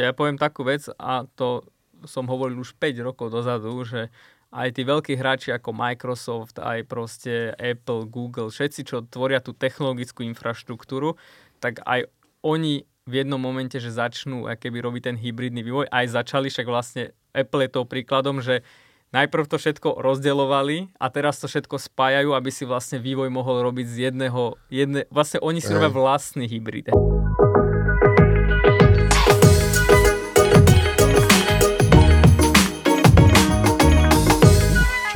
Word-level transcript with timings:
Určite, 0.00 0.08
ja 0.08 0.16
poviem 0.16 0.40
takú 0.40 0.64
vec 0.64 0.88
a 0.96 1.28
to 1.36 1.60
som 2.08 2.24
hovoril 2.24 2.56
už 2.64 2.72
5 2.80 3.04
rokov 3.04 3.28
dozadu, 3.28 3.84
že 3.84 4.08
aj 4.48 4.72
tí 4.72 4.82
veľkí 4.88 5.12
hráči 5.12 5.52
ako 5.52 5.76
Microsoft, 5.76 6.56
aj 6.56 6.88
proste 6.88 7.52
Apple, 7.60 8.08
Google, 8.08 8.48
všetci, 8.48 8.80
čo 8.88 9.04
tvoria 9.04 9.44
tú 9.44 9.52
technologickú 9.52 10.24
infraštruktúru, 10.24 11.20
tak 11.60 11.84
aj 11.84 12.08
oni 12.40 12.88
v 13.04 13.12
jednom 13.12 13.36
momente, 13.36 13.76
že 13.76 13.92
začnú 13.92 14.48
keby 14.48 14.80
robiť 14.80 15.02
ten 15.12 15.16
hybridný 15.20 15.60
vývoj, 15.60 15.92
aj 15.92 16.16
začali, 16.16 16.48
však 16.48 16.64
vlastne 16.64 17.12
Apple 17.36 17.68
je 17.68 17.70
to 17.76 17.84
príkladom, 17.84 18.40
že 18.40 18.64
najprv 19.12 19.44
to 19.52 19.60
všetko 19.60 20.00
rozdeľovali 20.00 20.96
a 20.96 21.06
teraz 21.12 21.44
to 21.44 21.44
všetko 21.44 21.76
spájajú, 21.76 22.32
aby 22.32 22.48
si 22.48 22.64
vlastne 22.64 22.96
vývoj 22.96 23.28
mohol 23.28 23.60
robiť 23.68 23.84
z 23.84 23.96
jedného, 24.08 24.56
jedne, 24.72 25.04
vlastne 25.12 25.44
oni 25.44 25.60
si 25.60 25.68
robia 25.76 25.92
vlastný 25.92 26.48
hybrid. 26.48 26.88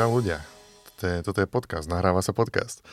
Čau 0.05 0.21
ľudia, 0.21 0.45
toto 0.85 1.05
je, 1.09 1.17
toto 1.25 1.39
je 1.41 1.49
podcast, 1.49 1.89
nahráva 1.89 2.21
sa 2.21 2.37
podcast. 2.37 2.85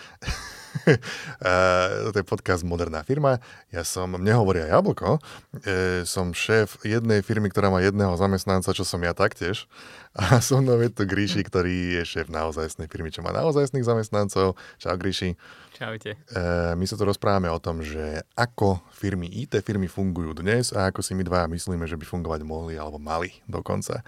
toto 2.07 2.17
je 2.17 2.23
podcast 2.23 2.63
Moderná 2.63 3.03
firma. 3.03 3.43
Ja 3.67 3.83
som, 3.83 4.15
mne 4.15 4.31
hovoria 4.39 4.71
Jablko, 4.71 5.19
e, 5.67 6.07
som 6.07 6.31
šéf 6.31 6.79
jednej 6.87 7.19
firmy, 7.19 7.51
ktorá 7.51 7.67
má 7.67 7.83
jedného 7.83 8.15
zamestnanca, 8.15 8.71
čo 8.71 8.87
som 8.87 9.03
ja 9.03 9.11
taktiež. 9.11 9.67
A 10.15 10.39
so 10.45 10.63
mnou 10.63 10.79
je 10.79 10.87
tu 10.87 11.03
Gríši, 11.03 11.43
ktorý 11.43 11.99
je 11.99 12.03
šéf 12.07 12.31
naozajstnej 12.31 12.87
firmy, 12.87 13.11
čo 13.11 13.23
má 13.23 13.35
naozajstných 13.35 13.83
zamestnancov. 13.83 14.55
Čau 14.79 14.95
Gríši. 14.95 15.35
Čaute. 15.75 16.15
E, 16.15 16.41
my 16.79 16.85
sa 16.87 16.95
tu 16.95 17.03
rozprávame 17.03 17.51
o 17.51 17.59
tom, 17.59 17.83
že 17.83 18.23
ako 18.39 18.79
firmy, 18.95 19.27
IT 19.27 19.59
firmy 19.67 19.91
fungujú 19.91 20.31
dnes 20.39 20.71
a 20.71 20.91
ako 20.91 21.03
si 21.03 21.11
my 21.11 21.27
dva 21.27 21.47
myslíme, 21.51 21.83
že 21.83 21.99
by 21.99 22.05
fungovať 22.07 22.41
mohli 22.47 22.79
alebo 22.79 22.97
mali 22.99 23.35
dokonca. 23.47 23.99
E, 23.99 24.03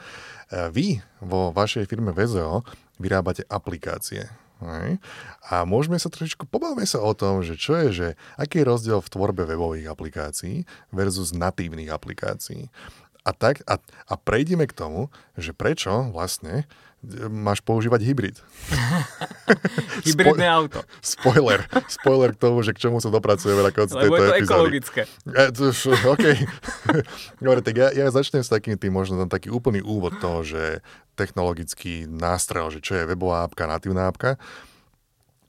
vy 0.71 1.03
vo 1.19 1.51
vašej 1.51 1.87
firme 1.87 2.15
VZO 2.15 2.63
vyrábate 3.01 3.45
aplikácie. 3.49 4.29
A 5.43 5.67
môžeme 5.67 5.99
sa 5.99 6.07
trošičku, 6.07 6.47
pobavme 6.47 6.87
sa 6.87 7.03
o 7.03 7.11
tom, 7.11 7.43
že 7.43 7.59
čo 7.59 7.75
je, 7.83 7.87
že 7.91 8.07
aký 8.39 8.63
je 8.63 8.69
rozdiel 8.69 8.99
v 9.03 9.11
tvorbe 9.11 9.43
webových 9.43 9.91
aplikácií 9.91 10.63
versus 10.93 11.35
natívnych 11.35 11.91
aplikácií. 11.91 12.71
A, 13.23 13.31
tak, 13.31 13.63
a, 13.67 13.79
a 13.83 14.13
prejdeme 14.19 14.67
k 14.67 14.75
tomu, 14.75 15.11
že 15.39 15.55
prečo 15.55 16.11
vlastne 16.11 16.67
máš 17.27 17.59
používať 17.59 18.01
hybrid. 18.01 18.35
Hybridné 20.07 20.47
Spo- 20.47 20.55
auto. 20.55 20.79
Spoiler. 21.03 21.59
Spoiler 21.91 22.31
k 22.31 22.39
tomu, 22.39 22.63
že 22.63 22.71
k 22.71 22.87
čomu 22.87 23.03
sa 23.03 23.11
dopracujeme 23.11 23.59
na 23.59 23.71
konci 23.75 23.93
Lebo 23.95 24.15
tejto 24.15 24.23
je 24.23 24.23
to 24.23 24.33
epizódy. 24.33 24.47
ekologické. 24.47 25.01
E, 25.27 25.43
to 25.51 25.61
už, 25.69 25.79
OK. 26.07 26.25
Dobre, 27.43 27.59
tak 27.59 27.75
ja, 27.75 27.87
ja 27.91 28.07
začnem 28.07 28.39
s 28.39 28.49
takým 28.49 28.79
tým 28.79 28.95
možno 28.95 29.19
tam 29.19 29.29
taký 29.29 29.51
úplný 29.51 29.83
úvod 29.83 30.15
toho, 30.23 30.47
že 30.47 30.79
technologický 31.19 32.07
nástrel, 32.07 32.71
že 32.71 32.79
čo 32.79 32.95
je 32.97 33.03
webová 33.05 33.43
apka, 33.43 33.67
natívna 33.67 34.07
apka. 34.07 34.39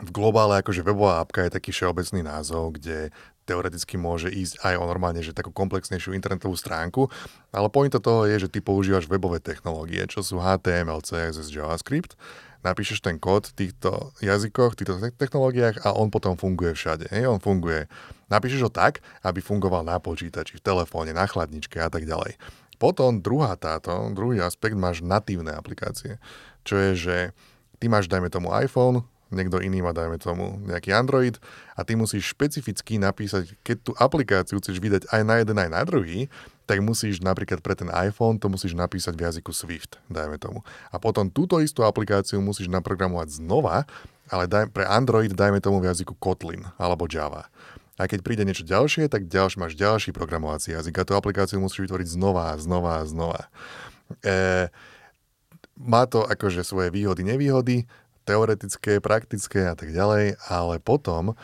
V 0.03 0.11
globále 0.11 0.61
akože 0.61 0.83
webová 0.83 1.23
apka 1.23 1.47
je 1.47 1.55
taký 1.55 1.71
všeobecný 1.71 2.27
názov, 2.27 2.77
kde 2.77 3.15
teoreticky 3.45 4.01
môže 4.01 4.33
ísť 4.33 4.65
aj 4.65 4.75
o 4.81 4.85
normálne, 4.89 5.21
že 5.21 5.37
takú 5.37 5.53
komplexnejšiu 5.53 6.17
internetovú 6.17 6.57
stránku, 6.57 7.13
ale 7.53 7.69
pointa 7.69 8.01
toho 8.01 8.25
je, 8.25 8.49
že 8.49 8.53
ty 8.53 8.65
používaš 8.65 9.07
webové 9.07 9.39
technológie, 9.39 10.05
čo 10.09 10.25
sú 10.25 10.41
HTML, 10.41 11.05
CSS, 11.05 11.53
JavaScript, 11.53 12.17
napíšeš 12.65 13.05
ten 13.05 13.21
kód 13.21 13.53
v 13.53 13.69
týchto 13.69 14.17
jazykoch, 14.25 14.73
v 14.75 14.79
týchto 14.81 14.97
technológiách 15.21 15.85
a 15.85 15.93
on 15.93 16.09
potom 16.09 16.35
funguje 16.41 16.73
všade. 16.73 17.13
Hej, 17.13 17.29
on 17.29 17.39
funguje. 17.39 17.87
Napíšeš 18.33 18.67
ho 18.67 18.71
tak, 18.73 19.05
aby 19.21 19.45
fungoval 19.45 19.85
na 19.85 20.01
počítači, 20.01 20.59
v 20.59 20.65
telefóne, 20.65 21.13
na 21.13 21.29
chladničke 21.29 21.77
a 21.77 21.93
tak 21.93 22.09
ďalej. 22.09 22.41
Potom 22.81 23.23
druhá 23.23 23.55
táto, 23.55 24.11
druhý 24.17 24.43
aspekt 24.43 24.75
máš 24.75 25.05
natívne 25.05 25.55
aplikácie, 25.55 26.19
čo 26.67 26.75
je, 26.81 26.91
že 26.97 27.17
ty 27.79 27.87
máš, 27.87 28.11
dajme 28.11 28.33
tomu 28.33 28.51
iPhone, 28.51 29.05
niekto 29.35 29.61
iný 29.61 29.83
má, 29.83 29.91
dajme 29.91 30.17
tomu, 30.17 30.59
nejaký 30.65 30.95
Android 30.95 31.37
a 31.75 31.83
ty 31.83 31.99
musíš 31.99 32.33
špecificky 32.33 32.97
napísať, 32.97 33.59
keď 33.67 33.77
tú 33.83 33.93
aplikáciu 33.99 34.63
chceš 34.63 34.79
vydať 34.79 35.11
aj 35.11 35.23
na 35.27 35.35
jeden, 35.43 35.57
aj 35.59 35.71
na 35.71 35.83
druhý, 35.83 36.31
tak 36.65 36.81
musíš 36.81 37.21
napríklad 37.21 37.61
pre 37.61 37.77
ten 37.77 37.93
iPhone 37.93 38.41
to 38.41 38.49
musíš 38.49 38.73
napísať 38.73 39.13
v 39.13 39.25
jazyku 39.29 39.53
Swift, 39.53 40.01
dajme 40.09 40.41
tomu. 40.41 40.65
A 40.89 40.97
potom 40.97 41.29
túto 41.29 41.61
istú 41.61 41.85
aplikáciu 41.85 42.41
musíš 42.41 42.73
naprogramovať 42.73 43.37
znova, 43.37 43.85
ale 44.33 44.49
daj, 44.49 44.73
pre 44.73 44.89
Android 44.89 45.35
dajme 45.35 45.61
tomu 45.61 45.85
v 45.85 45.93
jazyku 45.93 46.17
Kotlin 46.17 46.65
alebo 46.81 47.05
Java. 47.05 47.53
A 47.95 48.11
keď 48.11 48.27
príde 48.27 48.43
niečo 48.43 48.67
ďalšie, 48.67 49.07
tak 49.07 49.31
ďalší, 49.31 49.57
máš 49.61 49.79
ďalší 49.79 50.11
programovací 50.11 50.75
jazyk 50.75 50.99
a 50.99 51.07
tú 51.07 51.15
aplikáciu 51.15 51.63
musíš 51.63 51.87
vytvoriť 51.87 52.09
znova 52.11 52.51
a 52.51 52.59
znova 52.59 52.99
a 52.99 53.07
znova. 53.07 53.47
E, 54.25 54.67
má 55.79 56.03
to 56.11 56.27
akože 56.27 56.67
svoje 56.67 56.91
výhody, 56.91 57.23
nevýhody, 57.23 57.87
teoretické, 58.25 58.99
praktické 58.99 59.69
a 59.69 59.77
tak 59.77 59.93
ďalej, 59.93 60.41
ale 60.49 60.81
potom 60.81 61.33
e, 61.33 61.35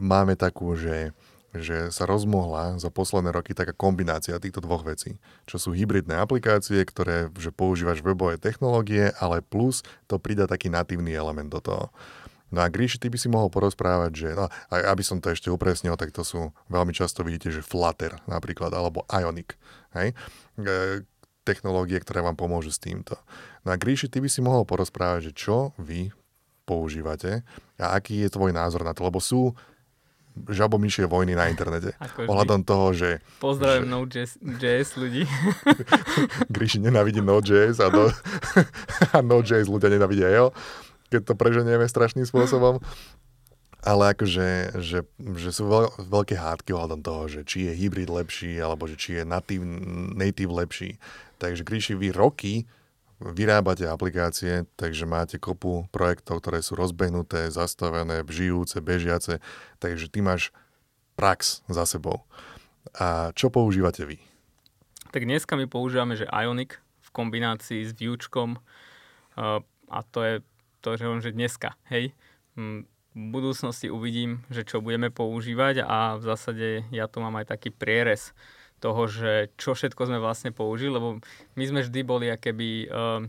máme 0.00 0.34
takú, 0.34 0.74
že, 0.74 1.12
že 1.52 1.92
sa 1.92 2.08
rozmohla 2.08 2.80
za 2.80 2.88
posledné 2.88 3.30
roky 3.30 3.52
taká 3.52 3.76
kombinácia 3.76 4.40
týchto 4.40 4.64
dvoch 4.64 4.82
vecí, 4.82 5.20
čo 5.44 5.60
sú 5.60 5.76
hybridné 5.76 6.16
aplikácie, 6.16 6.80
ktoré 6.82 7.28
že 7.36 7.52
používaš 7.52 8.00
webové 8.00 8.40
technológie, 8.40 9.12
ale 9.20 9.44
plus 9.44 9.84
to 10.08 10.16
prida 10.16 10.48
taký 10.48 10.72
natívny 10.72 11.12
element 11.12 11.52
do 11.52 11.60
toho. 11.60 11.92
No 12.48 12.64
a 12.64 12.72
Gríši, 12.72 12.96
ty 12.96 13.12
by 13.12 13.20
si 13.20 13.28
mohol 13.28 13.52
porozprávať, 13.52 14.12
že, 14.16 14.28
no, 14.32 14.48
aby 14.72 15.04
som 15.04 15.20
to 15.20 15.28
ešte 15.28 15.52
upresnil, 15.52 16.00
tak 16.00 16.16
to 16.16 16.24
sú, 16.24 16.48
veľmi 16.72 16.96
často 16.96 17.20
vidíte, 17.20 17.52
že 17.52 17.60
Flutter 17.60 18.16
napríklad, 18.24 18.72
alebo 18.72 19.04
Ionic, 19.12 19.52
hej? 19.92 20.16
Technológie, 21.48 21.96
ktoré 22.04 22.20
vám 22.20 22.36
pomôžu 22.36 22.68
s 22.68 22.76
týmto. 22.76 23.16
No 23.64 23.72
a 23.72 23.80
Gríši, 23.80 24.12
ty 24.12 24.20
by 24.20 24.28
si 24.28 24.44
mohol 24.44 24.68
porozprávať, 24.68 25.32
že 25.32 25.48
čo 25.48 25.72
vy 25.80 26.12
používate 26.68 27.40
a 27.80 27.96
aký 27.96 28.28
je 28.28 28.28
tvoj 28.28 28.52
názor 28.52 28.84
na 28.84 28.92
to, 28.92 29.08
lebo 29.08 29.16
sú 29.24 29.56
žabomyšie 30.46 31.08
vojny 31.10 31.34
na 31.34 31.50
internete. 31.50 31.96
Ohľadom 32.30 32.62
toho, 32.62 32.94
že... 32.94 33.24
Pozdravím 33.42 33.88
že... 33.88 34.28
Node.js 34.38 34.88
ľudí. 34.94 35.24
Gríši 36.54 36.78
nenávidí 36.84 37.24
Node.js 37.24 37.82
a, 37.82 37.88
no, 37.90 38.12
a 39.16 39.18
Node.js 39.24 39.66
ľudia 39.66 39.90
nenávidia 39.90 40.28
jeho, 40.30 40.54
keď 41.08 41.32
to 41.32 41.34
preženieme 41.34 41.88
strašným 41.88 42.28
spôsobom. 42.28 42.78
Ale 43.78 44.10
akože, 44.10 44.78
že, 44.82 45.06
že 45.38 45.50
sú 45.54 45.70
veľ, 45.70 46.10
veľké 46.10 46.34
hádky 46.34 46.74
ohľadom 46.74 46.98
toho, 46.98 47.30
že 47.30 47.40
či 47.46 47.70
je 47.70 47.72
hybrid 47.78 48.10
lepší, 48.10 48.58
alebo 48.58 48.90
že 48.90 48.98
či 48.98 49.22
je 49.22 49.24
native, 49.24 49.62
native 50.18 50.50
lepší. 50.50 50.98
Takže 51.38 51.62
Gríši, 51.62 51.94
vy 51.94 52.10
roky 52.10 52.66
vyrábate 53.18 53.86
aplikácie, 53.90 54.66
takže 54.78 55.02
máte 55.02 55.42
kopu 55.42 55.90
projektov, 55.90 56.38
ktoré 56.38 56.62
sú 56.62 56.78
rozbehnuté, 56.78 57.50
zastavené, 57.50 58.22
žijúce, 58.26 58.78
bežiace, 58.78 59.42
takže 59.82 60.06
ty 60.06 60.22
máš 60.22 60.54
prax 61.18 61.66
za 61.66 61.82
sebou. 61.82 62.22
A 62.94 63.34
čo 63.34 63.50
používate 63.50 64.06
vy? 64.06 64.22
Tak 65.10 65.26
dneska 65.26 65.58
my 65.58 65.66
používame, 65.66 66.14
že 66.14 66.30
Ionic 66.30 66.78
v 67.02 67.08
kombinácii 67.10 67.82
s 67.82 67.96
Vuečkom 67.96 68.54
uh, 68.54 69.58
a 69.90 69.98
to 70.06 70.20
je 70.22 70.34
to, 70.78 70.94
že 70.94 71.04
on, 71.10 71.18
že 71.18 71.34
dneska, 71.34 71.74
hej. 71.90 72.14
V 72.54 72.86
budúcnosti 73.34 73.90
uvidím, 73.90 74.46
že 74.46 74.62
čo 74.62 74.78
budeme 74.78 75.10
používať 75.10 75.82
a 75.82 76.14
v 76.14 76.22
zásade 76.22 76.86
ja 76.94 77.10
tu 77.10 77.18
mám 77.18 77.34
aj 77.34 77.50
taký 77.50 77.74
prierez 77.74 78.30
toho, 78.78 79.10
že 79.10 79.52
čo 79.58 79.74
všetko 79.74 80.08
sme 80.08 80.18
vlastne 80.22 80.50
použili, 80.54 80.94
lebo 80.94 81.18
my 81.54 81.64
sme 81.66 81.80
vždy 81.84 82.00
boli 82.06 82.26
akéby, 82.30 82.88
uh, 82.88 83.22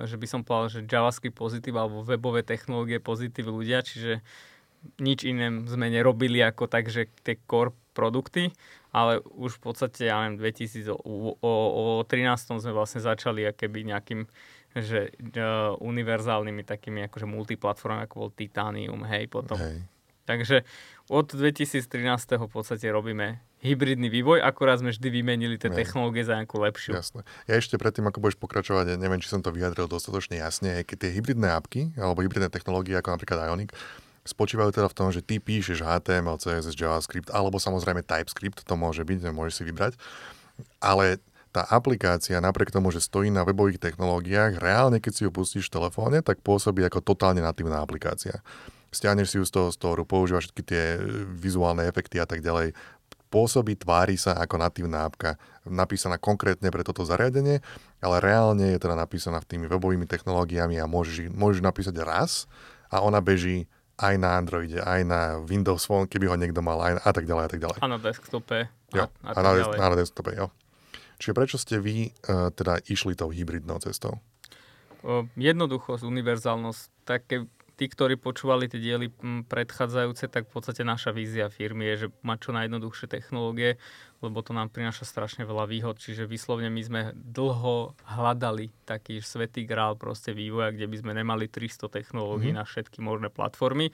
že 0.00 0.16
by 0.16 0.26
som 0.26 0.40
povedal, 0.46 0.80
že 0.80 0.88
JavaScript 0.88 1.36
pozitív 1.36 1.78
alebo 1.78 2.06
webové 2.06 2.46
technológie 2.46 3.02
pozitív 3.02 3.50
ľudia, 3.50 3.82
čiže 3.82 4.22
nič 4.98 5.22
iné 5.22 5.62
sme 5.66 5.90
nerobili 5.90 6.42
ako 6.42 6.66
tak, 6.66 6.90
že 6.90 7.06
tie 7.22 7.38
core 7.46 7.74
produkty, 7.94 8.50
ale 8.90 9.22
už 9.22 9.60
v 9.60 9.70
podstate, 9.70 10.10
ja 10.10 10.26
neviem, 10.26 10.42
2000, 10.42 10.90
o, 10.90 11.38
o, 11.38 11.52
o 12.00 12.02
13. 12.02 12.58
sme 12.58 12.72
vlastne 12.74 12.98
začali 12.98 13.46
akéby 13.46 13.86
nejakým 13.86 14.26
že 14.72 15.12
uh, 15.36 15.76
univerzálnymi 15.84 16.64
takými 16.64 17.04
akože 17.04 17.28
multiplatformami, 17.28 18.08
ako 18.08 18.16
bol 18.16 18.30
Titanium, 18.32 19.04
hej, 19.04 19.28
potom. 19.28 19.60
Hej. 19.60 19.84
Takže 20.24 20.64
od 21.12 21.28
2013. 21.28 22.40
v 22.40 22.48
podstate 22.48 22.88
robíme 22.88 23.44
hybridný 23.60 24.08
vývoj, 24.08 24.40
akorát 24.40 24.80
sme 24.80 24.96
vždy 24.96 25.08
vymenili 25.12 25.60
tie 25.60 25.68
technológie 25.68 26.24
za 26.24 26.40
nejakú 26.40 26.56
lepšiu. 26.56 26.96
Jasné. 26.96 27.20
Ja 27.44 27.60
ešte 27.60 27.76
predtým, 27.76 28.08
ako 28.08 28.24
budeš 28.24 28.40
pokračovať, 28.40 28.84
ja 28.90 28.96
neviem, 28.96 29.20
či 29.20 29.28
som 29.28 29.44
to 29.44 29.52
vyjadril 29.52 29.86
dostatočne 29.86 30.40
jasne, 30.40 30.80
keď 30.82 30.96
tie 30.96 31.10
hybridné 31.12 31.52
apky, 31.52 31.92
alebo 32.00 32.24
hybridné 32.24 32.48
technológie, 32.48 32.96
ako 32.96 33.12
napríklad 33.12 33.44
Ionic, 33.52 33.76
spočívajú 34.24 34.72
teda 34.72 34.88
v 34.88 34.96
tom, 34.96 35.12
že 35.12 35.20
ty 35.20 35.36
píšeš 35.36 35.84
HTML, 35.84 36.40
CSS, 36.40 36.74
JavaScript, 36.74 37.28
alebo 37.28 37.60
samozrejme 37.60 38.00
TypeScript, 38.02 38.64
to 38.64 38.74
môže 38.74 39.04
byť, 39.04 39.28
môžeš 39.30 39.54
si 39.60 39.62
vybrať, 39.68 40.00
ale 40.80 41.20
tá 41.52 41.68
aplikácia 41.68 42.40
napriek 42.40 42.72
tomu, 42.72 42.88
že 42.88 43.04
stojí 43.04 43.28
na 43.28 43.44
webových 43.44 43.76
technológiách, 43.76 44.56
reálne 44.56 44.98
keď 45.04 45.12
si 45.12 45.22
ju 45.28 45.30
pustíš 45.30 45.68
v 45.68 45.76
telefóne, 45.76 46.24
tak 46.24 46.40
pôsobí 46.40 46.80
ako 46.88 47.04
totálne 47.04 47.44
natívna 47.44 47.84
aplikácia. 47.84 48.40
Stiahneš 48.92 49.32
si 49.32 49.36
ju 49.40 49.44
z 49.48 49.52
toho 49.56 49.68
storu, 49.72 50.04
používaš 50.04 50.52
všetky 50.52 50.62
tie 50.68 51.00
vizuálne 51.32 51.88
efekty 51.88 52.20
a 52.20 52.28
tak 52.28 52.44
ďalej, 52.44 52.76
pôsobí, 53.32 53.80
tvári 53.80 54.20
sa 54.20 54.36
ako 54.36 54.60
natívna 54.60 55.08
apka 55.08 55.40
napísaná 55.64 56.20
konkrétne 56.20 56.68
pre 56.68 56.84
toto 56.84 57.00
zariadenie, 57.08 57.64
ale 58.04 58.16
reálne 58.20 58.76
je 58.76 58.78
teda 58.78 58.92
napísaná 58.92 59.40
v 59.40 59.48
tými 59.48 59.66
webovými 59.72 60.04
technológiami 60.04 60.76
a 60.76 60.84
môžeš, 60.84 61.32
môžeš 61.32 61.64
napísať 61.64 61.96
raz 62.04 62.44
a 62.92 63.00
ona 63.00 63.24
beží 63.24 63.64
aj 63.96 64.14
na 64.20 64.36
Androide, 64.36 64.84
aj 64.84 65.00
na 65.08 65.20
Windows 65.40 65.88
Phone, 65.88 66.04
keby 66.04 66.28
ho 66.28 66.36
niekto 66.36 66.60
mal, 66.60 66.76
aj, 66.84 66.92
a 67.00 67.10
tak 67.16 67.24
ďalej, 67.24 67.44
a 67.48 67.50
tak 67.50 67.60
ďalej. 67.64 67.78
A 67.80 67.86
na 67.88 67.98
desktope. 68.00 68.68
Jo, 68.92 69.08
a, 69.24 69.30
a, 69.30 69.30
a 69.32 69.40
na, 69.40 69.50
ďalej. 69.56 69.78
na 69.80 69.88
desktope, 69.96 70.30
jo. 70.36 70.46
Čiže 71.22 71.32
prečo 71.38 71.56
ste 71.56 71.78
vy 71.78 72.10
uh, 72.10 72.50
teda 72.50 72.82
išli 72.90 73.14
tou 73.14 73.30
hybridnou 73.30 73.78
cestou? 73.78 74.18
Jednoduchosť, 75.38 76.02
univerzálnosť. 76.02 76.82
Také 77.06 77.46
tí, 77.82 77.90
ktorí 77.90 78.14
počúvali 78.14 78.70
tie 78.70 78.78
diely 78.78 79.10
predchádzajúce, 79.50 80.30
tak 80.30 80.46
v 80.46 80.52
podstate 80.54 80.86
naša 80.86 81.10
vízia 81.10 81.50
firmy 81.50 81.90
je, 81.90 82.06
že 82.06 82.08
mať 82.22 82.38
čo 82.38 82.50
najjednoduchšie 82.54 83.10
technológie, 83.10 83.74
lebo 84.22 84.38
to 84.38 84.54
nám 84.54 84.70
prináša 84.70 85.02
strašne 85.02 85.42
veľa 85.42 85.66
výhod. 85.66 85.98
Čiže 85.98 86.30
vyslovne 86.30 86.70
my 86.70 86.78
sme 86.78 87.00
dlho 87.10 87.98
hľadali 88.06 88.70
taký 88.86 89.18
svetý 89.18 89.66
grál 89.66 89.98
proste 89.98 90.30
vývoja, 90.30 90.70
kde 90.70 90.86
by 90.86 90.96
sme 91.02 91.12
nemali 91.18 91.50
300 91.50 91.90
technológií 91.90 92.54
mm-hmm. 92.54 92.62
na 92.62 92.70
všetky 92.70 93.02
možné 93.02 93.34
platformy 93.34 93.90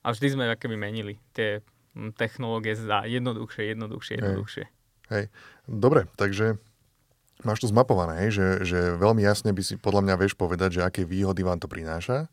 a 0.00 0.16
vždy 0.16 0.26
sme 0.32 0.48
akéby 0.48 0.80
menili 0.80 1.20
tie 1.36 1.60
technológie 2.16 2.72
za 2.72 3.04
jednoduchšie, 3.04 3.76
jednoduchšie, 3.76 4.14
jednoduchšie. 4.24 4.64
Hej. 4.64 4.76
Hej. 5.12 5.24
Dobre, 5.68 6.08
takže 6.16 6.56
máš 7.44 7.60
to 7.60 7.68
zmapované, 7.68 8.32
že, 8.32 8.64
že 8.64 8.96
veľmi 8.96 9.20
jasne 9.20 9.52
by 9.52 9.60
si 9.60 9.76
podľa 9.76 10.08
mňa 10.08 10.14
vieš 10.16 10.32
povedať, 10.32 10.80
že 10.80 10.84
aké 10.88 11.04
výhody 11.04 11.44
vám 11.44 11.60
to 11.60 11.68
prináša 11.68 12.32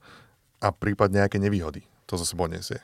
a 0.65 0.73
prípadne 0.73 1.21
aké 1.21 1.37
nevýhody 1.37 1.85
to 2.09 2.17
za 2.17 2.25
sebou 2.25 2.49
nesie. 2.49 2.81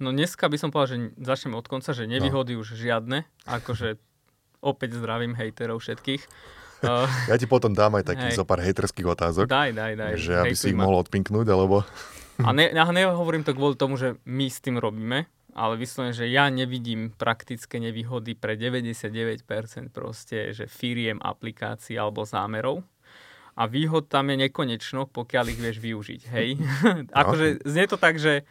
No 0.00 0.14
dneska 0.14 0.48
by 0.48 0.56
som 0.56 0.70
povedal, 0.72 0.88
že 0.88 0.98
začneme 1.20 1.58
od 1.58 1.66
konca, 1.68 1.92
že 1.92 2.08
nevýhody 2.08 2.54
no. 2.56 2.62
už 2.62 2.78
žiadne, 2.78 3.28
akože 3.44 3.98
opäť 4.62 4.96
zdravím 4.96 5.34
hejterov 5.34 5.82
všetkých. 5.82 6.22
ja 7.26 7.36
ti 7.36 7.50
potom 7.50 7.74
dám 7.74 7.98
aj 7.98 8.14
takých 8.14 8.38
zo 8.38 8.46
pár 8.46 8.62
hejterských 8.62 9.10
otázok. 9.10 9.50
Daj, 9.50 9.74
daj, 9.74 9.92
daj. 9.98 10.12
Že 10.14 10.32
aby 10.46 10.54
si 10.54 10.70
ich 10.70 10.78
mohol 10.78 11.02
odpinknúť, 11.02 11.46
alebo... 11.50 11.82
A 12.38 12.54
ne, 12.54 12.70
ja 12.70 12.86
nehovorím 12.86 13.42
to 13.42 13.50
kvôli 13.50 13.74
tomu, 13.74 13.98
že 13.98 14.14
my 14.22 14.46
s 14.46 14.62
tým 14.62 14.78
robíme, 14.78 15.26
ale 15.58 15.74
vyslovene, 15.74 16.14
že 16.14 16.30
ja 16.30 16.46
nevidím 16.46 17.10
praktické 17.10 17.82
nevýhody 17.82 18.38
pre 18.38 18.54
99% 18.54 19.42
proste, 19.90 20.54
že 20.54 20.70
firiem, 20.70 21.18
aplikácií 21.18 21.98
alebo 21.98 22.22
zámerov 22.22 22.86
a 23.58 23.66
výhod 23.66 24.06
tam 24.06 24.30
je 24.30 24.46
nekonečno, 24.46 25.10
pokiaľ 25.10 25.44
ich 25.50 25.58
vieš 25.58 25.82
využiť, 25.82 26.22
hej. 26.30 26.48
akože 27.20 27.66
znie 27.66 27.90
to 27.90 27.98
tak, 27.98 28.22
že 28.22 28.46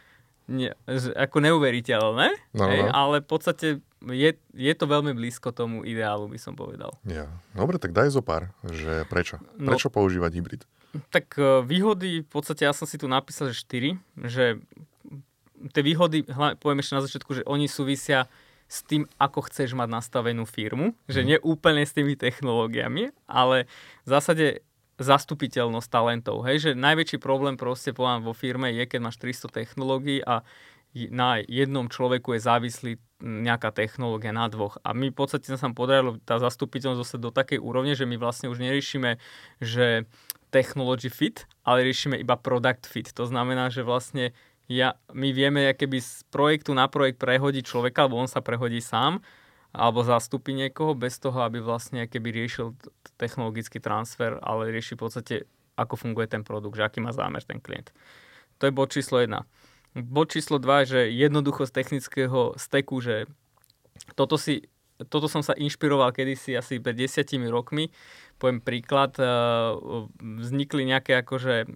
ne, 0.52 0.76
ako 1.16 1.40
neuveriteľné, 1.40 2.28
no, 2.52 2.64
hej, 2.68 2.82
no. 2.84 2.92
ale 2.92 3.24
v 3.24 3.28
podstate 3.28 3.66
je, 4.04 4.30
je 4.52 4.74
to 4.76 4.84
veľmi 4.84 5.16
blízko 5.16 5.50
tomu 5.56 5.82
ideálu, 5.82 6.28
by 6.28 6.36
som 6.36 6.52
povedal. 6.52 6.92
Ja. 7.08 7.26
Dobre, 7.56 7.80
tak 7.80 7.96
daj 7.96 8.12
zo 8.12 8.20
pár, 8.20 8.52
že 8.68 9.08
prečo? 9.08 9.40
No. 9.56 9.72
Prečo 9.72 9.88
no, 9.88 9.94
používať 9.96 10.30
hybrid? 10.36 10.62
Tak 11.08 11.40
e, 11.40 11.64
výhody, 11.64 12.22
v 12.22 12.30
podstate 12.30 12.68
ja 12.68 12.76
som 12.76 12.84
si 12.84 13.00
tu 13.00 13.08
napísal, 13.08 13.50
že 13.50 13.64
4, 13.64 13.96
že 14.28 14.44
tie 15.72 15.82
výhody, 15.82 16.22
poviem 16.60 16.84
ešte 16.84 16.96
na 16.96 17.04
začiatku, 17.04 17.30
že 17.32 17.42
oni 17.48 17.66
súvisia 17.66 18.30
s 18.68 18.84
tým, 18.84 19.08
ako 19.16 19.48
chceš 19.48 19.72
mať 19.72 19.88
nastavenú 19.88 20.44
firmu, 20.44 20.92
že 21.08 21.24
mhm. 21.24 21.26
nie 21.26 21.38
úplne 21.40 21.82
s 21.82 21.96
tými 21.96 22.14
technológiami, 22.14 23.10
ale 23.24 23.64
v 24.04 24.08
zásade 24.08 24.60
zastupiteľnosť 24.98 25.88
talentov. 25.88 26.42
Hej, 26.42 26.56
že 26.70 26.70
najväčší 26.74 27.18
problém 27.22 27.54
proste 27.54 27.94
poviem 27.94 28.26
vo 28.26 28.34
firme 28.34 28.74
je, 28.74 28.84
keď 28.84 29.00
máš 29.00 29.16
300 29.22 29.62
technológií 29.62 30.20
a 30.22 30.42
na 31.14 31.38
jednom 31.44 31.86
človeku 31.86 32.34
je 32.34 32.40
závislý 32.42 32.92
nejaká 33.22 33.70
technológia 33.70 34.34
na 34.34 34.50
dvoch. 34.50 34.78
A 34.82 34.94
my 34.94 35.10
v 35.10 35.16
podstate 35.16 35.46
sa 35.50 35.58
nám 35.58 35.78
podarilo 35.78 36.18
tá 36.22 36.42
zastupiteľnosť 36.42 37.02
dostať 37.02 37.20
do 37.20 37.30
takej 37.30 37.58
úrovne, 37.62 37.94
že 37.94 38.08
my 38.08 38.18
vlastne 38.18 38.50
už 38.50 38.58
neriešime, 38.58 39.18
že 39.62 40.08
technology 40.48 41.12
fit, 41.12 41.44
ale 41.62 41.84
riešime 41.84 42.16
iba 42.18 42.34
product 42.40 42.88
fit. 42.88 43.10
To 43.14 43.28
znamená, 43.28 43.68
že 43.68 43.84
vlastne 43.84 44.32
ja, 44.68 44.96
my 45.12 45.28
vieme 45.32 45.72
keby 45.72 45.98
z 46.00 46.24
projektu 46.32 46.72
na 46.72 46.88
projekt 46.88 47.20
prehodiť 47.20 47.64
človeka, 47.64 48.04
alebo 48.04 48.20
on 48.20 48.30
sa 48.30 48.40
prehodí 48.40 48.80
sám 48.80 49.20
alebo 49.72 50.00
zastupí 50.00 50.56
niekoho 50.56 50.96
bez 50.96 51.20
toho, 51.20 51.44
aby 51.44 51.60
vlastne 51.60 52.08
keby 52.08 52.32
riešil 52.32 52.72
technologický 53.20 53.78
transfer, 53.78 54.40
ale 54.40 54.72
rieši 54.72 54.96
v 54.96 55.00
podstate, 55.00 55.34
ako 55.76 55.94
funguje 55.94 56.26
ten 56.26 56.42
produkt, 56.42 56.80
že 56.80 56.86
aký 56.88 56.98
má 57.04 57.12
zámer 57.12 57.44
ten 57.44 57.60
klient. 57.60 57.92
To 58.58 58.66
je 58.66 58.72
bod 58.74 58.90
číslo 58.90 59.20
1. 59.20 59.30
Bod 60.08 60.32
číslo 60.32 60.58
2, 60.58 60.88
že 60.88 61.00
jednoduchosť 61.12 61.72
technického 61.72 62.56
steku, 62.56 63.00
že 63.00 63.28
toto 64.16 64.40
si 64.40 64.66
toto 65.06 65.30
som 65.30 65.46
sa 65.46 65.54
inšpiroval 65.54 66.10
kedysi 66.10 66.58
asi 66.58 66.82
pred 66.82 66.98
desiatimi 66.98 67.46
rokmi. 67.46 67.94
Poviem 68.38 68.58
príklad, 68.58 69.14
eh, 69.18 69.26
vznikli 70.18 70.86
nejaké 70.90 71.22
akože 71.22 71.70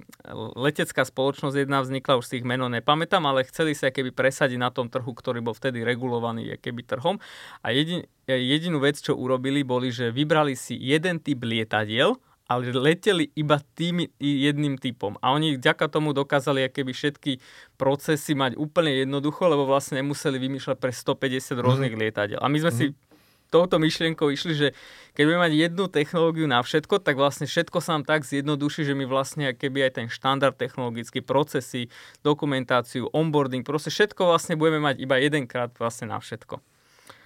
letecká 0.58 1.06
spoločnosť, 1.06 1.54
jedna 1.54 1.82
vznikla, 1.82 2.18
už 2.18 2.26
si 2.26 2.34
ich 2.42 2.46
meno 2.46 2.66
nepamätám, 2.66 3.22
ale 3.22 3.46
chceli 3.46 3.78
sa 3.78 3.94
keby 3.94 4.10
presadiť 4.10 4.58
na 4.58 4.74
tom 4.74 4.90
trhu, 4.90 5.14
ktorý 5.14 5.38
bol 5.38 5.54
vtedy 5.54 5.86
regulovaný 5.86 6.58
keby 6.58 6.82
trhom. 6.82 7.22
A 7.62 7.70
jedin, 7.70 8.02
jedinú 8.26 8.82
vec, 8.82 8.98
čo 8.98 9.14
urobili, 9.14 9.62
boli, 9.62 9.94
že 9.94 10.10
vybrali 10.10 10.58
si 10.58 10.74
jeden 10.74 11.22
typ 11.22 11.42
lietadiel, 11.46 12.18
ale 12.52 12.68
leteli 12.74 13.32
iba 13.38 13.56
tým 13.78 14.04
jedným 14.20 14.76
typom. 14.76 15.16
A 15.24 15.32
oni 15.32 15.56
vďaka 15.56 15.88
tomu 15.88 16.12
dokázali 16.12 16.68
keby 16.68 16.92
všetky 16.92 17.32
procesy 17.80 18.36
mať 18.36 18.60
úplne 18.60 18.92
jednoducho, 18.92 19.48
lebo 19.48 19.64
vlastne 19.64 20.04
nemuseli 20.04 20.36
vymýšľať 20.36 20.76
pre 20.76 20.92
150 20.92 21.64
rôznych 21.64 21.94
mm-hmm. 21.96 22.02
lietadiel. 22.02 22.40
A 22.42 22.46
my 22.52 22.58
sme 22.60 22.72
mm-hmm. 22.74 22.92
si 22.92 23.11
touto 23.52 23.76
myšlienkou 23.76 24.32
išli, 24.32 24.56
že 24.56 24.68
keď 25.12 25.22
budeme 25.28 25.44
mať 25.44 25.52
jednu 25.52 25.84
technológiu 25.92 26.48
na 26.48 26.64
všetko, 26.64 27.04
tak 27.04 27.20
vlastne 27.20 27.44
všetko 27.44 27.84
sa 27.84 28.00
nám 28.00 28.08
tak 28.08 28.24
zjednoduší, 28.24 28.88
že 28.88 28.96
my 28.96 29.04
vlastne 29.04 29.52
keby 29.52 29.92
aj 29.92 29.92
ten 30.00 30.06
štandard 30.08 30.56
technologický, 30.56 31.20
procesy, 31.20 31.92
dokumentáciu, 32.24 33.12
onboarding, 33.12 33.60
proste 33.60 33.92
všetko 33.92 34.24
vlastne 34.24 34.56
budeme 34.56 34.80
mať 34.80 35.04
iba 35.04 35.20
jedenkrát 35.20 35.68
vlastne 35.76 36.08
na 36.08 36.16
všetko. 36.16 36.64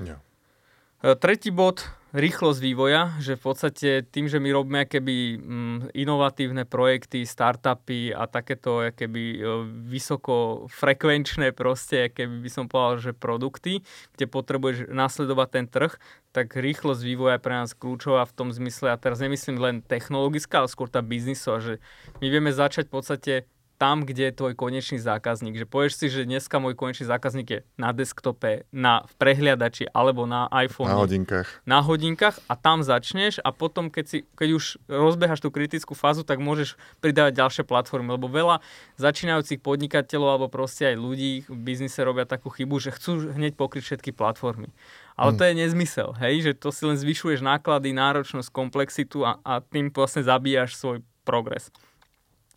Yeah. 0.03 0.26
Tretí 1.05 1.53
bod, 1.53 1.85
rýchlosť 2.17 2.61
vývoja, 2.65 3.13
že 3.21 3.37
v 3.37 3.43
podstate 3.45 3.89
tým, 4.09 4.33
že 4.33 4.41
my 4.41 4.49
robíme 4.49 4.83
keby 4.89 5.17
mm, 5.37 5.79
inovatívne 5.93 6.65
projekty, 6.65 7.29
startupy 7.29 8.17
a 8.17 8.25
takéto 8.25 8.89
keby 8.97 9.23
e, 9.37 9.39
vysoko 9.85 10.65
frekvenčné 10.73 11.53
proste, 11.53 12.09
keby 12.09 12.41
by 12.41 12.51
som 12.51 12.65
povedal, 12.73 13.13
že 13.13 13.13
produkty, 13.13 13.85
kde 14.17 14.25
potrebuješ 14.25 14.89
nasledovať 14.89 15.49
ten 15.53 15.67
trh, 15.69 15.93
tak 16.33 16.57
rýchlosť 16.57 17.05
vývoja 17.05 17.37
je 17.37 17.45
pre 17.45 17.55
nás 17.61 17.77
kľúčová 17.77 18.25
v 18.25 18.37
tom 18.37 18.49
zmysle, 18.49 18.97
a 18.97 19.01
teraz 19.01 19.21
nemyslím 19.21 19.61
len 19.61 19.77
technologická, 19.85 20.65
ale 20.65 20.73
skôr 20.73 20.89
tá 20.89 21.05
biznisová, 21.05 21.61
že 21.61 21.75
my 22.25 22.33
vieme 22.33 22.57
začať 22.57 22.89
v 22.89 22.95
podstate 22.97 23.33
tam, 23.77 24.09
kde 24.09 24.33
je 24.33 24.37
tvoj 24.37 24.57
konečný 24.57 24.97
zákazník. 24.97 25.61
Že 25.61 25.67
povieš 25.69 25.93
si, 26.01 26.07
že 26.09 26.25
dneska 26.25 26.57
môj 26.57 26.73
konečný 26.73 27.05
zákazník 27.05 27.49
je 27.49 27.61
na 27.77 27.93
desktope, 27.93 28.65
na, 28.73 29.05
v 29.05 29.13
prehliadači 29.21 29.85
alebo 29.93 30.25
na 30.25 30.49
iPhone. 30.53 30.89
Na 30.89 31.01
hodinkách. 31.01 31.49
Na 31.69 31.79
hodinkách 31.85 32.41
a 32.49 32.57
tam 32.57 32.81
začneš 32.81 33.39
a 33.45 33.53
potom, 33.53 33.93
keď, 33.93 34.05
si, 34.09 34.19
keď 34.33 34.49
už 34.57 34.65
rozbehaš 34.89 35.45
tú 35.45 35.53
kritickú 35.53 35.93
fázu, 35.93 36.25
tak 36.25 36.41
môžeš 36.41 36.81
pridávať 37.05 37.37
ďalšie 37.37 37.65
platformy, 37.69 38.17
lebo 38.17 38.33
veľa 38.33 38.65
začínajúcich 38.97 39.61
podnikateľov 39.61 40.29
alebo 40.41 40.49
proste 40.49 40.93
aj 40.93 40.97
ľudí 40.97 41.45
v 41.45 41.59
biznise 41.61 42.01
robia 42.01 42.25
takú 42.25 42.49
chybu, 42.49 42.81
že 42.81 42.97
chcú 42.97 43.29
hneď 43.37 43.55
pokryť 43.61 43.85
všetky 43.93 44.11
platformy. 44.17 44.73
Ale 45.17 45.33
hmm. 45.33 45.39
to 45.39 45.43
je 45.49 45.55
nezmysel, 45.57 46.11
hej, 46.21 46.35
že 46.45 46.53
to 46.53 46.69
si 46.69 46.85
len 46.85 46.97
zvyšuješ 46.97 47.41
náklady, 47.41 47.97
náročnosť, 47.97 48.53
komplexitu 48.53 49.25
a, 49.25 49.41
a 49.45 49.65
tým 49.65 49.89
vlastne 49.89 50.21
zabíjaš 50.21 50.77
svoj 50.77 51.01
progres. 51.25 51.73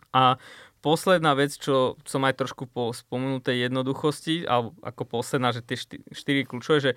A 0.09 0.41
posledná 0.79 1.35
vec, 1.35 1.55
čo 1.55 1.99
som 2.07 2.23
aj 2.23 2.39
trošku 2.39 2.67
po 2.67 2.95
spomenutej 2.95 3.69
jednoduchosti, 3.69 4.47
alebo 4.47 4.75
ako 4.83 5.03
posledná, 5.19 5.51
že 5.51 5.63
tie 5.63 5.77
štyri, 5.77 6.03
štyri 6.11 6.41
kľúčové, 6.47 6.79
že 6.79 6.91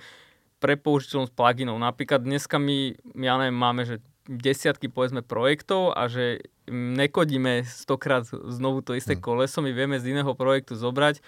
pre 0.62 0.79
použiteľnosť 0.79 1.35
pluginov. 1.35 1.83
Napríklad 1.83 2.23
dneska 2.23 2.62
my, 2.62 2.95
ja 3.19 3.35
neviem, 3.35 3.59
máme, 3.59 3.83
že 3.83 3.99
desiatky 4.31 4.87
povedzme 4.87 5.27
projektov 5.27 5.99
a 5.99 6.07
že 6.07 6.47
nekodíme 6.71 7.67
stokrát 7.67 8.23
znovu 8.31 8.87
to 8.87 8.95
isté 8.95 9.19
mm. 9.19 9.23
koleso, 9.23 9.59
my 9.59 9.75
vieme 9.75 9.99
z 9.99 10.15
iného 10.15 10.31
projektu 10.39 10.79
zobrať 10.79 11.19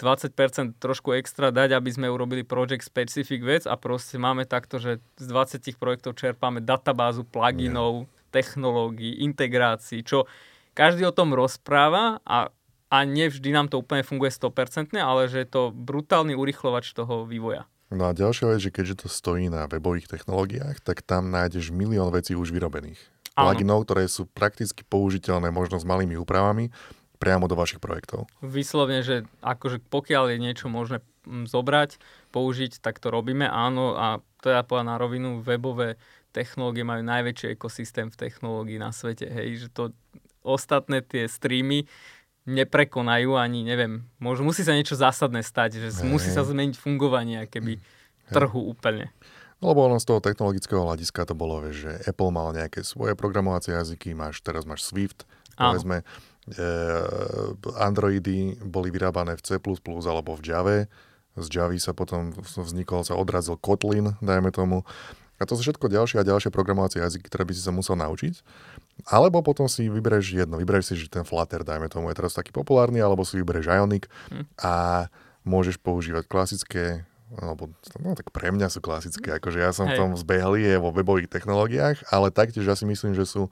20% 0.00 0.80
trošku 0.80 1.12
extra 1.14 1.52
dať, 1.52 1.76
aby 1.76 1.90
sme 1.92 2.08
urobili 2.08 2.42
project 2.42 2.82
specific 2.82 3.44
vec 3.44 3.68
a 3.68 3.76
proste 3.76 4.16
máme 4.16 4.48
takto, 4.48 4.80
že 4.80 4.98
z 5.20 5.26
20 5.28 5.60
projektov 5.76 6.16
čerpáme 6.16 6.64
databázu 6.64 7.22
pluginov, 7.22 8.08
yeah. 8.08 8.32
technológií, 8.32 9.20
integrácií, 9.22 10.00
čo 10.00 10.24
každý 10.74 11.06
o 11.06 11.14
tom 11.14 11.34
rozpráva 11.34 12.22
a, 12.24 12.50
a 12.90 12.98
nevždy 13.06 13.54
nám 13.54 13.70
to 13.70 13.80
úplne 13.82 14.02
funguje 14.02 14.30
100%, 14.32 14.94
ale 14.98 15.30
že 15.30 15.44
je 15.44 15.48
to 15.48 15.62
brutálny 15.74 16.34
urychlovač 16.34 16.92
toho 16.94 17.26
vývoja. 17.26 17.66
No 17.90 18.06
a 18.06 18.14
ďalšia 18.14 18.54
vec, 18.54 18.60
že 18.62 18.70
keďže 18.70 19.06
to 19.06 19.08
stojí 19.10 19.50
na 19.50 19.66
webových 19.66 20.06
technológiách, 20.06 20.78
tak 20.78 21.02
tam 21.02 21.34
nájdeš 21.34 21.74
milión 21.74 22.14
vecí 22.14 22.38
už 22.38 22.54
vyrobených. 22.54 23.02
Pluginov, 23.34 23.88
ktoré 23.88 24.06
sú 24.06 24.28
prakticky 24.30 24.86
použiteľné 24.86 25.50
možno 25.50 25.80
s 25.80 25.88
malými 25.88 26.14
úpravami 26.20 26.70
priamo 27.20 27.50
do 27.50 27.58
vašich 27.58 27.82
projektov. 27.82 28.30
Vyslovne, 28.40 29.04
že 29.04 29.28
akože 29.44 29.84
pokiaľ 29.92 30.34
je 30.34 30.38
niečo 30.40 30.66
možné 30.72 31.04
zobrať, 31.28 32.00
použiť, 32.32 32.80
tak 32.80 32.96
to 32.96 33.12
robíme. 33.12 33.44
Áno, 33.44 33.92
a 33.92 34.24
to 34.40 34.48
ja 34.48 34.64
povedať 34.64 34.88
na 34.88 34.96
rovinu, 34.96 35.28
webové 35.44 36.00
technológie 36.32 36.86
majú 36.86 37.04
najväčší 37.04 37.58
ekosystém 37.58 38.08
v 38.08 38.16
technológii 38.16 38.80
na 38.80 38.94
svete. 38.94 39.28
Hej, 39.28 39.66
že 39.66 39.68
to 39.68 39.82
ostatné 40.44 41.04
tie 41.04 41.26
streamy 41.26 41.86
neprekonajú 42.48 43.36
ani, 43.36 43.62
neviem, 43.62 44.04
môžu, 44.16 44.42
musí 44.42 44.64
sa 44.64 44.72
niečo 44.72 44.96
zásadné 44.96 45.44
stať, 45.44 45.78
že 45.78 45.88
hey. 45.92 46.08
musí 46.08 46.32
sa 46.32 46.42
zmeniť 46.42 46.76
fungovanie 46.80 47.44
keby 47.46 47.76
hey. 47.76 48.32
trhu 48.32 48.60
úplne. 48.72 49.12
No, 49.60 49.76
lebo 49.76 49.84
ono 49.84 50.00
z 50.00 50.08
toho 50.08 50.24
technologického 50.24 50.80
hľadiska 50.80 51.28
to 51.28 51.36
bolo, 51.36 51.60
vieš, 51.60 51.84
že 51.84 51.92
Apple 52.08 52.32
mal 52.32 52.56
nejaké 52.56 52.80
svoje 52.80 53.12
programovacie 53.12 53.76
jazyky, 53.76 54.16
máš, 54.16 54.40
teraz 54.40 54.64
máš 54.64 54.88
Swift, 54.88 55.28
povedzme, 55.52 56.00
e, 56.00 56.64
Androidy 57.76 58.56
boli 58.64 58.88
vyrábané 58.88 59.36
v 59.36 59.44
C++ 59.44 59.60
alebo 59.60 60.32
v 60.32 60.42
Java, 60.48 60.78
z 61.38 61.46
Javy 61.46 61.78
sa 61.78 61.94
potom 61.94 62.34
vznikol, 62.42 63.06
sa 63.06 63.14
odrazil 63.14 63.54
Kotlin, 63.54 64.18
dajme 64.18 64.50
tomu. 64.50 64.82
A 65.40 65.48
to 65.48 65.56
sú 65.56 65.64
všetko 65.64 65.88
ďalšie 65.88 66.20
a 66.20 66.26
ďalšie 66.26 66.52
programovacie 66.52 67.00
jazyky, 67.00 67.30
ktoré 67.30 67.48
by 67.48 67.52
si 67.56 67.62
sa 67.64 67.72
musel 67.72 67.96
naučiť. 67.96 68.44
Alebo 69.08 69.40
potom 69.40 69.70
si 69.70 69.88
vyberieš 69.88 70.44
jedno, 70.44 70.60
vyberieš 70.60 70.92
si, 70.92 70.94
že 71.00 71.12
ten 71.12 71.24
Flutter, 71.24 71.64
dajme 71.64 71.88
tomu, 71.88 72.10
je 72.10 72.18
teraz 72.18 72.36
taký 72.36 72.52
populárny, 72.52 73.00
alebo 73.00 73.24
si 73.24 73.40
vyberieš 73.40 73.70
Ionic 73.70 74.10
hm. 74.28 74.44
a 74.60 75.06
môžeš 75.46 75.80
používať 75.80 76.28
klasické 76.28 77.08
alebo 77.30 77.70
no, 78.02 78.18
tak 78.18 78.34
pre 78.34 78.50
mňa 78.50 78.66
sú 78.74 78.82
klasické, 78.82 79.38
akože 79.38 79.62
ja 79.62 79.70
som 79.70 79.86
Hej. 79.86 79.94
v 79.94 79.98
tom 80.02 80.10
zbehlý 80.18 80.66
je 80.66 80.76
vo 80.82 80.90
webových 80.90 81.30
technológiách, 81.30 82.02
ale 82.10 82.34
taktiež 82.34 82.66
ja 82.66 82.74
si 82.74 82.82
myslím, 82.90 83.14
že 83.14 83.22
sú 83.22 83.46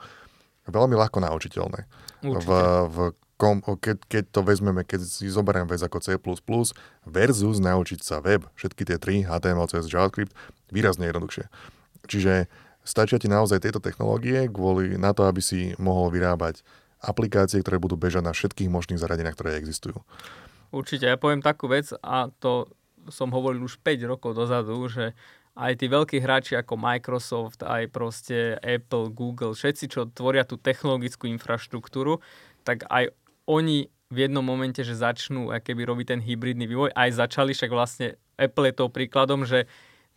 veľmi 0.66 0.98
ľahko 0.98 1.22
naučiteľné. 1.22 1.86
V, 2.26 2.50
v 2.90 2.96
kom, 3.38 3.62
keď, 3.62 4.02
keď 4.10 4.24
to 4.34 4.40
vezmeme, 4.42 4.82
keď 4.82 5.06
si 5.06 5.30
zoberiem 5.30 5.70
vec 5.70 5.78
ako 5.78 6.02
C++ 6.02 6.18
versus 7.06 7.56
naučiť 7.62 8.02
sa 8.02 8.18
web, 8.18 8.50
všetky 8.58 8.82
tie 8.82 8.98
tri, 8.98 9.22
HTML, 9.22 9.70
CSS, 9.70 9.94
JavaScript, 9.94 10.34
výrazne 10.74 11.06
jednoduchšie. 11.06 11.46
Čiže 12.10 12.50
stačia 12.88 13.20
ti 13.20 13.28
naozaj 13.28 13.60
tieto 13.60 13.84
technológie 13.84 14.48
kvôli 14.48 14.96
na 14.96 15.12
to, 15.12 15.28
aby 15.28 15.44
si 15.44 15.76
mohol 15.76 16.08
vyrábať 16.08 16.64
aplikácie, 17.04 17.60
ktoré 17.60 17.76
budú 17.76 18.00
bežať 18.00 18.24
na 18.24 18.32
všetkých 18.32 18.72
možných 18.72 18.98
zariadeniach, 18.98 19.36
ktoré 19.36 19.60
existujú. 19.60 20.00
Určite, 20.72 21.04
ja 21.06 21.20
poviem 21.20 21.44
takú 21.44 21.68
vec 21.68 21.92
a 22.00 22.32
to 22.40 22.66
som 23.12 23.32
hovoril 23.32 23.64
už 23.64 23.80
5 23.80 24.04
rokov 24.08 24.36
dozadu, 24.36 24.88
že 24.88 25.12
aj 25.58 25.72
tí 25.80 25.86
veľkí 25.90 26.22
hráči 26.22 26.54
ako 26.54 26.78
Microsoft, 26.78 27.66
aj 27.66 27.90
proste 27.90 28.56
Apple, 28.62 29.10
Google, 29.10 29.58
všetci, 29.58 29.84
čo 29.90 30.06
tvoria 30.06 30.46
tú 30.46 30.54
technologickú 30.54 31.26
infraštruktúru, 31.26 32.22
tak 32.62 32.86
aj 32.86 33.10
oni 33.48 33.90
v 34.08 34.16
jednom 34.24 34.44
momente, 34.44 34.80
že 34.80 34.96
začnú 34.96 35.52
keby 35.52 35.82
robiť 35.88 36.06
ten 36.16 36.20
hybridný 36.22 36.64
vývoj, 36.64 36.94
aj 36.94 37.10
začali, 37.16 37.52
však 37.52 37.70
vlastne 37.74 38.16
Apple 38.38 38.70
je 38.70 38.78
toho 38.78 38.90
príkladom, 38.92 39.44
že 39.44 39.66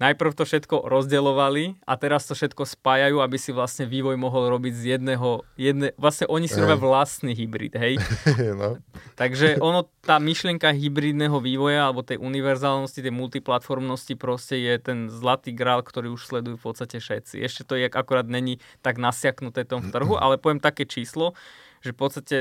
najprv 0.01 0.33
to 0.33 0.49
všetko 0.49 0.89
rozdeľovali 0.89 1.85
a 1.85 1.93
teraz 1.93 2.25
to 2.25 2.33
všetko 2.33 2.65
spájajú, 2.65 3.21
aby 3.21 3.37
si 3.37 3.53
vlastne 3.53 3.85
vývoj 3.85 4.17
mohol 4.17 4.49
robiť 4.49 4.73
z 4.73 4.83
jedného, 4.97 5.45
jedne, 5.53 5.93
vlastne 6.01 6.25
oni 6.25 6.49
si 6.49 6.57
robia 6.57 6.81
vlastný 6.81 7.37
hybrid, 7.37 7.77
hej? 7.77 8.01
no. 8.61 8.81
Takže 9.13 9.61
ono, 9.61 9.85
tá 10.01 10.17
myšlienka 10.17 10.73
hybridného 10.73 11.37
vývoja 11.37 11.85
alebo 11.85 12.01
tej 12.01 12.17
univerzálnosti, 12.17 13.05
tej 13.05 13.13
multiplatformnosti 13.13 14.17
proste 14.17 14.57
je 14.57 14.73
ten 14.81 14.99
zlatý 15.13 15.53
grál, 15.53 15.85
ktorý 15.85 16.17
už 16.17 16.25
sledujú 16.25 16.57
v 16.57 16.65
podstate 16.65 16.97
všetci. 16.97 17.37
Ešte 17.45 17.61
to 17.69 17.77
je 17.77 17.85
akorát 17.85 18.25
není 18.25 18.57
tak 18.81 18.97
nasiaknuté 18.97 19.69
tom 19.69 19.85
trhu, 19.93 20.17
ale 20.17 20.41
poviem 20.41 20.57
také 20.57 20.89
číslo, 20.89 21.37
že 21.85 21.93
v 21.93 21.97
podstate 22.01 22.37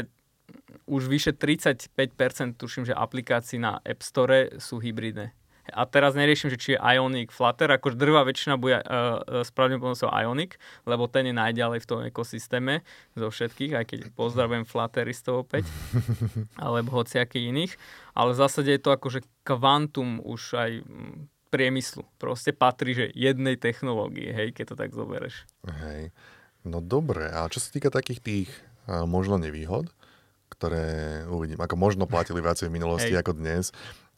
už 0.90 1.06
vyše 1.06 1.30
35% 1.36 2.58
tuším, 2.58 2.88
že 2.88 2.94
aplikácií 2.96 3.62
na 3.62 3.78
App 3.86 4.02
Store 4.02 4.58
sú 4.58 4.82
hybridné. 4.82 5.39
A 5.70 5.86
teraz 5.86 6.18
neriešim, 6.18 6.50
že 6.50 6.58
či 6.58 6.68
je 6.74 6.82
Ionic 6.82 7.32
Flutter, 7.32 7.70
akože 7.70 7.96
drvá 7.96 8.26
väčšina 8.26 8.60
bude 8.60 8.82
uh, 8.82 9.44
s 9.46 9.50
pravdepodobnosťou 9.54 10.10
Ionic, 10.10 10.60
lebo 10.84 11.06
ten 11.06 11.30
je 11.30 11.34
najďalej 11.34 11.78
v 11.82 11.88
tom 11.88 12.00
ekosystéme 12.04 12.82
zo 13.14 13.28
všetkých, 13.30 13.72
aj 13.78 13.84
keď 13.86 13.98
pozdravujem 14.12 14.66
Flutteristov 14.66 15.46
opäť, 15.46 15.64
alebo 16.64 17.00
hociakých 17.00 17.50
iných. 17.50 17.72
Ale 18.14 18.34
v 18.34 18.40
zásade 18.40 18.70
je 18.74 18.82
to 18.82 18.90
akože 18.92 19.24
kvantum 19.46 20.20
už 20.20 20.58
aj 20.58 20.70
priemyslu. 21.50 22.06
Proste 22.22 22.54
patrí, 22.54 22.94
že 22.94 23.06
jednej 23.10 23.58
technológie, 23.58 24.30
hej, 24.30 24.54
keď 24.54 24.74
to 24.74 24.76
tak 24.78 24.90
zobereš. 24.94 25.46
Hej. 25.66 26.14
No 26.62 26.78
dobre, 26.84 27.26
a 27.26 27.48
čo 27.48 27.58
sa 27.58 27.72
týka 27.72 27.88
takých 27.90 28.20
tých 28.20 28.50
uh, 28.86 29.08
možno 29.08 29.40
nevýhod, 29.40 29.90
ktoré 30.50 31.24
uvidím, 31.30 31.62
ako 31.62 31.78
možno 31.78 32.04
platili 32.10 32.42
viacej 32.42 32.68
v 32.68 32.74
minulosti 32.74 33.14
Hej. 33.14 33.22
ako 33.22 33.32
dnes, 33.38 33.70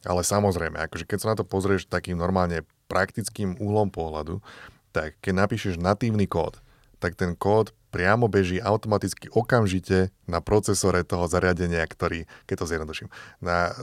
ale 0.03 0.21
samozrejme, 0.21 0.77
akože 0.87 1.07
keď 1.07 1.17
sa 1.19 1.29
na 1.33 1.39
to 1.39 1.47
pozrieš 1.47 1.87
takým 1.87 2.19
normálne 2.19 2.67
praktickým 2.91 3.55
úhlom 3.57 3.89
pohľadu, 3.89 4.43
tak 4.93 5.17
keď 5.23 5.33
napíšeš 5.47 5.81
natívny 5.81 6.29
kód, 6.29 6.61
tak 7.01 7.19
ten 7.19 7.35
kód 7.35 7.75
priamo 7.93 8.25
beží 8.25 8.57
automaticky 8.57 9.29
okamžite 9.29 10.09
na 10.25 10.41
procesore 10.41 11.05
toho 11.05 11.29
zariadenia, 11.29 11.85
ktorý, 11.85 12.25
keď 12.49 12.55
to 12.57 12.65
zjednoduším, 12.65 13.09
na 13.37 13.69
e, 13.69 13.73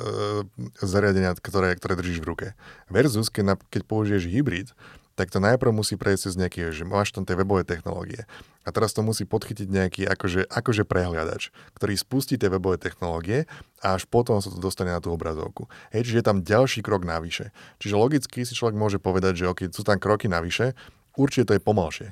zariadenia, 0.82 1.36
ktoré, 1.38 1.78
ktoré 1.78 1.94
držíš 1.94 2.18
v 2.18 2.28
ruke. 2.28 2.46
Versus, 2.90 3.30
keď, 3.30 3.44
na, 3.44 3.54
keď 3.70 3.86
použiješ 3.86 4.26
hybrid, 4.26 4.74
tak 5.20 5.28
to 5.28 5.36
najprv 5.36 5.68
musí 5.76 6.00
prejsť 6.00 6.32
cez 6.32 6.34
nejaké, 6.40 6.72
že 6.72 6.88
máš 6.88 7.12
tam 7.12 7.28
tie 7.28 7.36
webové 7.36 7.60
technológie. 7.68 8.24
A 8.64 8.72
teraz 8.72 8.96
to 8.96 9.04
musí 9.04 9.28
podchytiť 9.28 9.68
nejaký 9.68 10.02
akože, 10.08 10.48
akože 10.48 10.88
prehliadač, 10.88 11.52
ktorý 11.76 11.92
spustí 12.00 12.40
tie 12.40 12.48
webové 12.48 12.80
technológie 12.80 13.44
a 13.84 14.00
až 14.00 14.08
potom 14.08 14.40
sa 14.40 14.48
to 14.48 14.56
dostane 14.56 14.88
na 14.88 15.04
tú 15.04 15.12
obrazovku. 15.12 15.68
Hej, 15.92 16.08
čiže 16.08 16.18
je 16.24 16.28
tam 16.32 16.40
ďalší 16.40 16.80
krok 16.80 17.04
navyše. 17.04 17.52
Čiže 17.84 18.00
logicky 18.00 18.48
si 18.48 18.56
človek 18.56 18.80
môže 18.80 18.96
povedať, 18.96 19.44
že 19.44 19.48
ok, 19.52 19.60
sú 19.68 19.84
tam 19.84 20.00
kroky 20.00 20.24
navyše, 20.24 20.72
určite 21.20 21.52
to 21.52 21.56
je 21.60 21.60
pomalšie. 21.60 22.08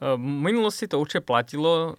V 0.00 0.16
minulosti 0.16 0.88
to 0.88 0.96
určite 0.96 1.28
platilo, 1.28 1.92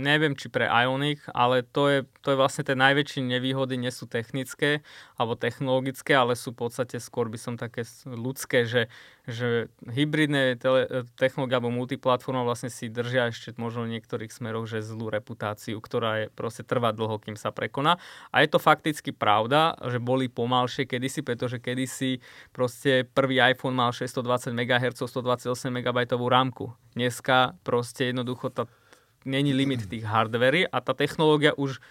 neviem 0.00 0.32
či 0.32 0.48
pre 0.48 0.64
Ionic, 0.64 1.20
ale 1.36 1.60
to 1.60 1.92
je, 1.92 1.98
to 2.24 2.32
je 2.32 2.40
vlastne 2.40 2.64
tie 2.64 2.72
najväčšie 2.72 3.20
nevýhody, 3.20 3.76
nie 3.76 3.92
sú 3.92 4.08
technické 4.08 4.80
alebo 5.20 5.36
technologické, 5.36 6.16
ale 6.16 6.32
sú 6.40 6.56
v 6.56 6.64
podstate 6.64 6.96
skôr 6.96 7.28
by 7.28 7.36
som 7.36 7.60
také 7.60 7.84
ľudské, 8.08 8.64
že 8.64 8.88
že 9.26 9.66
hybridné 9.82 10.54
tele, 10.54 10.86
technológie 11.18 11.58
alebo 11.58 11.74
multiplatforma 11.74 12.46
vlastne 12.46 12.70
si 12.70 12.86
držia 12.86 13.34
ešte 13.34 13.58
možno 13.58 13.82
v 13.82 13.98
niektorých 13.98 14.30
smeroch, 14.30 14.70
že 14.70 14.86
zlú 14.86 15.10
reputáciu, 15.10 15.82
ktorá 15.82 16.24
je 16.24 16.26
proste 16.30 16.62
trvá 16.62 16.94
dlho, 16.94 17.18
kým 17.18 17.34
sa 17.34 17.50
prekoná. 17.50 17.98
A 18.30 18.46
je 18.46 18.48
to 18.54 18.62
fakticky 18.62 19.10
pravda, 19.10 19.74
že 19.90 19.98
boli 19.98 20.30
pomalšie 20.30 20.86
kedysi, 20.86 21.26
pretože 21.26 21.58
kedysi 21.58 22.22
proste 22.54 23.02
prvý 23.02 23.42
iPhone 23.42 23.74
mal 23.74 23.90
620 23.90 24.54
MHz, 24.54 25.02
128 25.02 25.74
MB 25.74 26.06
rámku. 26.30 26.70
Dneska 26.94 27.58
proste 27.66 28.14
jednoducho 28.14 28.54
tá, 28.54 28.70
není 29.26 29.50
limit 29.50 29.90
tých 29.90 30.06
hardvery 30.06 30.70
a 30.70 30.78
tá 30.78 30.94
technológia 30.94 31.50
už 31.58 31.82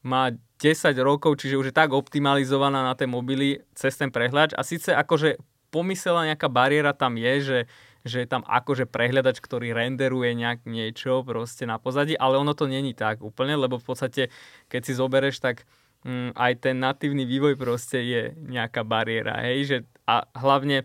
má 0.00 0.32
10 0.64 0.96
rokov, 1.04 1.44
čiže 1.44 1.60
už 1.60 1.66
je 1.70 1.76
tak 1.76 1.92
optimalizovaná 1.92 2.80
na 2.80 2.96
tie 2.96 3.04
mobily 3.04 3.60
cez 3.76 4.00
ten 4.00 4.08
prehľač 4.08 4.56
a 4.56 4.64
síce 4.64 4.96
akože 4.96 5.36
pomyslela 5.70 6.28
nejaká 6.30 6.50
bariéra 6.50 6.92
tam 6.92 7.16
je, 7.16 7.34
že, 7.40 7.58
že 8.04 8.16
je 8.22 8.28
tam 8.28 8.42
akože 8.46 8.90
prehľadač, 8.90 9.38
ktorý 9.38 9.72
renderuje 9.72 10.34
nejak 10.34 10.66
niečo 10.66 11.22
proste 11.22 11.64
na 11.64 11.78
pozadí, 11.78 12.18
ale 12.18 12.36
ono 12.36 12.52
to 12.52 12.66
není 12.66 12.92
tak 12.92 13.22
úplne, 13.22 13.56
lebo 13.56 13.78
v 13.78 13.86
podstate, 13.86 14.22
keď 14.66 14.80
si 14.82 14.92
zobereš, 14.98 15.38
tak 15.40 15.64
mm, 16.04 16.36
aj 16.36 16.52
ten 16.58 16.76
natívny 16.78 17.24
vývoj 17.24 17.54
proste 17.54 18.02
je 18.02 18.22
nejaká 18.36 18.82
bariéra, 18.82 19.40
hej, 19.46 19.58
že 19.64 19.76
a 20.04 20.26
hlavne 20.34 20.84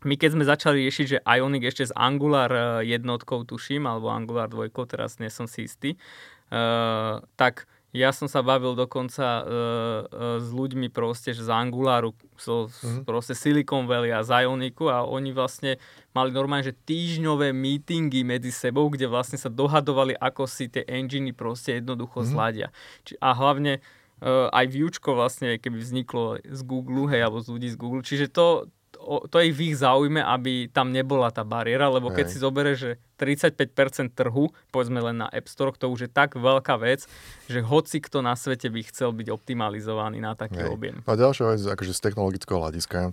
my 0.00 0.16
keď 0.16 0.30
sme 0.32 0.44
začali 0.48 0.88
riešiť, 0.88 1.06
že 1.06 1.22
Ionic 1.28 1.68
ešte 1.68 1.84
s 1.88 1.92
Angular 1.92 2.48
eh, 2.52 2.96
jednotkou 2.96 3.44
tuším, 3.44 3.84
alebo 3.84 4.08
Angular 4.08 4.48
dvojkou, 4.48 4.88
teraz 4.88 5.20
nie 5.20 5.28
som 5.28 5.44
si 5.44 5.68
istý, 5.68 6.00
uh, 6.50 7.20
tak 7.36 7.68
ja 7.90 8.14
som 8.14 8.30
sa 8.30 8.38
bavil 8.38 8.78
dokonca 8.78 9.42
uh, 9.42 9.44
uh, 9.44 10.38
s 10.38 10.54
ľuďmi 10.54 10.94
proste, 10.94 11.34
že 11.34 11.42
z 11.42 11.50
Angularu, 11.50 12.14
so, 12.38 12.70
mm-hmm. 12.70 13.02
proste 13.02 13.34
Silicon 13.34 13.90
Valley 13.90 14.14
a 14.14 14.22
Zioniku 14.22 14.86
a 14.86 15.02
oni 15.02 15.34
vlastne 15.34 15.74
mali 16.14 16.30
normálne, 16.30 16.70
že 16.70 16.78
týždňové 16.86 17.50
meetingy 17.50 18.22
medzi 18.22 18.54
sebou, 18.54 18.86
kde 18.94 19.10
vlastne 19.10 19.42
sa 19.42 19.50
dohadovali, 19.50 20.14
ako 20.14 20.46
si 20.46 20.70
tie 20.70 20.86
enginy 20.86 21.34
proste 21.34 21.82
jednoducho 21.82 22.22
mm-hmm. 22.22 22.34
zladia. 22.34 22.68
Či, 23.02 23.18
a 23.18 23.34
hlavne 23.34 23.82
uh, 24.22 24.46
aj 24.54 24.66
Viewčko 24.70 25.18
vlastne, 25.18 25.58
keby 25.58 25.82
vzniklo 25.82 26.38
z 26.46 26.60
Google, 26.62 27.10
hej, 27.10 27.26
alebo 27.26 27.42
z 27.42 27.50
ľudí 27.50 27.68
z 27.74 27.76
Google. 27.76 28.06
Čiže 28.06 28.30
to, 28.30 28.70
to 29.10 29.36
je 29.42 29.50
v 29.50 29.74
ich 29.74 29.76
záujme, 29.82 30.22
aby 30.22 30.70
tam 30.70 30.94
nebola 30.94 31.34
tá 31.34 31.42
bariéra, 31.42 31.90
lebo 31.90 32.14
keď 32.14 32.30
Hej. 32.30 32.32
si 32.32 32.38
zoberieš, 32.38 32.78
že 32.78 32.92
35% 33.18 34.14
trhu, 34.14 34.54
povedzme 34.70 35.02
len 35.02 35.26
na 35.26 35.28
App 35.34 35.50
Store, 35.50 35.74
to 35.74 35.90
už 35.90 36.06
je 36.06 36.10
tak 36.10 36.38
veľká 36.38 36.78
vec, 36.78 37.10
že 37.50 37.58
hoci 37.58 37.98
kto 37.98 38.22
na 38.22 38.38
svete 38.38 38.70
by 38.70 38.80
chcel 38.86 39.10
byť 39.10 39.28
optimalizovaný 39.34 40.22
na 40.22 40.38
taký 40.38 40.62
Hej. 40.62 40.70
objem. 40.70 40.96
A 41.10 41.18
ďalšia 41.18 41.58
vec, 41.58 41.60
akože 41.66 41.92
z 41.92 42.00
technologického 42.06 42.62
hľadiska, 42.62 43.10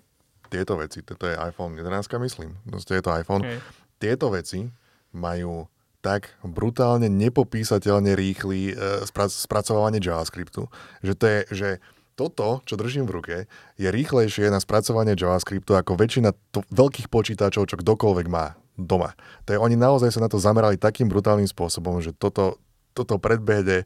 tieto 0.54 0.74
veci, 0.80 1.02
toto 1.02 1.26
je 1.26 1.36
iPhone 1.36 1.74
11, 1.76 1.90
myslím, 2.24 2.56
je 2.70 3.02
to 3.02 3.12
iPhone, 3.12 3.44
Hej. 3.44 3.60
tieto 3.98 4.30
veci 4.30 4.70
majú 5.12 5.66
tak 6.06 6.30
brutálne 6.46 7.10
nepopísateľne 7.10 8.14
rýchly 8.14 8.72
e, 8.72 8.74
sprac- 9.04 9.34
spracovávanie 9.34 10.00
JavaScriptu, 10.00 10.70
že 11.04 11.14
to 11.18 11.26
je, 11.26 11.40
že 11.52 11.70
toto, 12.18 12.66
čo 12.66 12.74
držím 12.74 13.06
v 13.06 13.16
ruke, 13.22 13.36
je 13.78 13.88
rýchlejšie 13.94 14.50
na 14.50 14.58
spracovanie 14.58 15.14
JavaScriptu 15.14 15.78
ako 15.78 15.94
väčšina 15.94 16.34
to, 16.50 16.66
veľkých 16.74 17.14
počítačov, 17.14 17.70
čo 17.70 17.78
kdokoľvek 17.78 18.28
má 18.28 18.58
doma. 18.74 19.14
To 19.46 19.54
je, 19.54 19.62
oni 19.62 19.78
naozaj 19.78 20.18
sa 20.18 20.26
na 20.26 20.30
to 20.30 20.42
zamerali 20.42 20.82
takým 20.82 21.06
brutálnym 21.06 21.46
spôsobom, 21.46 22.02
že 22.02 22.18
toto, 22.18 22.58
toto 22.98 23.22
predbehne 23.22 23.86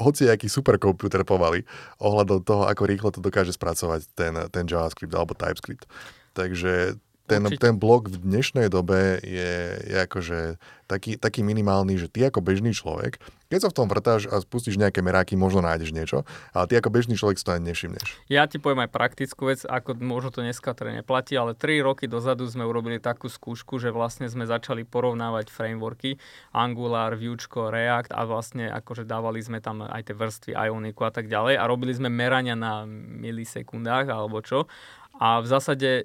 hoci 0.00 0.24
aký 0.32 0.48
superkomputer 0.48 1.20
pomaly 1.28 1.68
ohľadom 2.00 2.40
toho, 2.40 2.64
ako 2.64 2.82
rýchlo 2.88 3.12
to 3.12 3.20
dokáže 3.20 3.52
spracovať 3.52 4.08
ten, 4.16 4.32
ten 4.48 4.64
JavaScript 4.64 5.12
alebo 5.12 5.36
TypeScript. 5.36 5.84
Takže 6.32 6.96
ten, 7.26 7.42
ten 7.58 7.74
blok 7.74 8.08
v 8.08 8.16
dnešnej 8.22 8.70
dobe 8.70 9.18
je, 9.20 9.52
je 9.82 9.96
akože 10.06 10.38
taký, 10.86 11.18
taký 11.18 11.42
minimálny, 11.42 11.98
že 11.98 12.06
ty 12.06 12.22
ako 12.24 12.40
bežný 12.40 12.70
človek, 12.70 13.18
keď 13.46 13.58
sa 13.62 13.70
v 13.70 13.78
tom 13.78 13.86
vrtáš 13.86 14.26
a 14.26 14.42
spustíš 14.42 14.74
nejaké 14.74 15.02
meráky, 15.06 15.38
možno 15.38 15.62
nájdeš 15.62 15.94
niečo, 15.94 16.26
ale 16.50 16.66
ty 16.66 16.74
ako 16.78 16.90
bežný 16.90 17.14
človek 17.14 17.38
si 17.38 17.46
to 17.46 17.54
ani 17.54 17.70
nevšimneš. 17.70 18.08
Ja 18.26 18.46
ti 18.50 18.58
poviem 18.58 18.86
aj 18.86 18.90
praktickú 18.90 19.50
vec, 19.50 19.62
ako 19.62 19.94
možno 20.02 20.34
to 20.34 20.42
dneska 20.42 20.74
teda 20.74 21.02
neplatí, 21.02 21.38
ale 21.38 21.54
3 21.54 21.86
roky 21.86 22.10
dozadu 22.10 22.46
sme 22.46 22.66
urobili 22.66 22.98
takú 22.98 23.30
skúšku, 23.30 23.78
že 23.78 23.94
vlastne 23.94 24.26
sme 24.26 24.46
začali 24.46 24.82
porovnávať 24.82 25.50
frameworky 25.50 26.18
Angular, 26.50 27.14
Vuečko, 27.14 27.70
React 27.70 28.14
a 28.14 28.26
vlastne 28.26 28.66
akože 28.70 29.06
dávali 29.06 29.38
sme 29.42 29.62
tam 29.62 29.86
aj 29.86 30.10
tie 30.10 30.14
vrstvy 30.18 30.52
Ioniku 30.54 31.06
a 31.06 31.14
tak 31.14 31.30
ďalej 31.30 31.54
a 31.58 31.70
robili 31.70 31.94
sme 31.94 32.10
merania 32.10 32.58
na 32.58 32.82
milisekundách 32.86 34.10
alebo 34.10 34.42
čo 34.42 34.66
a 35.16 35.40
v 35.40 35.46
zásade 35.48 35.88
e, 36.00 36.04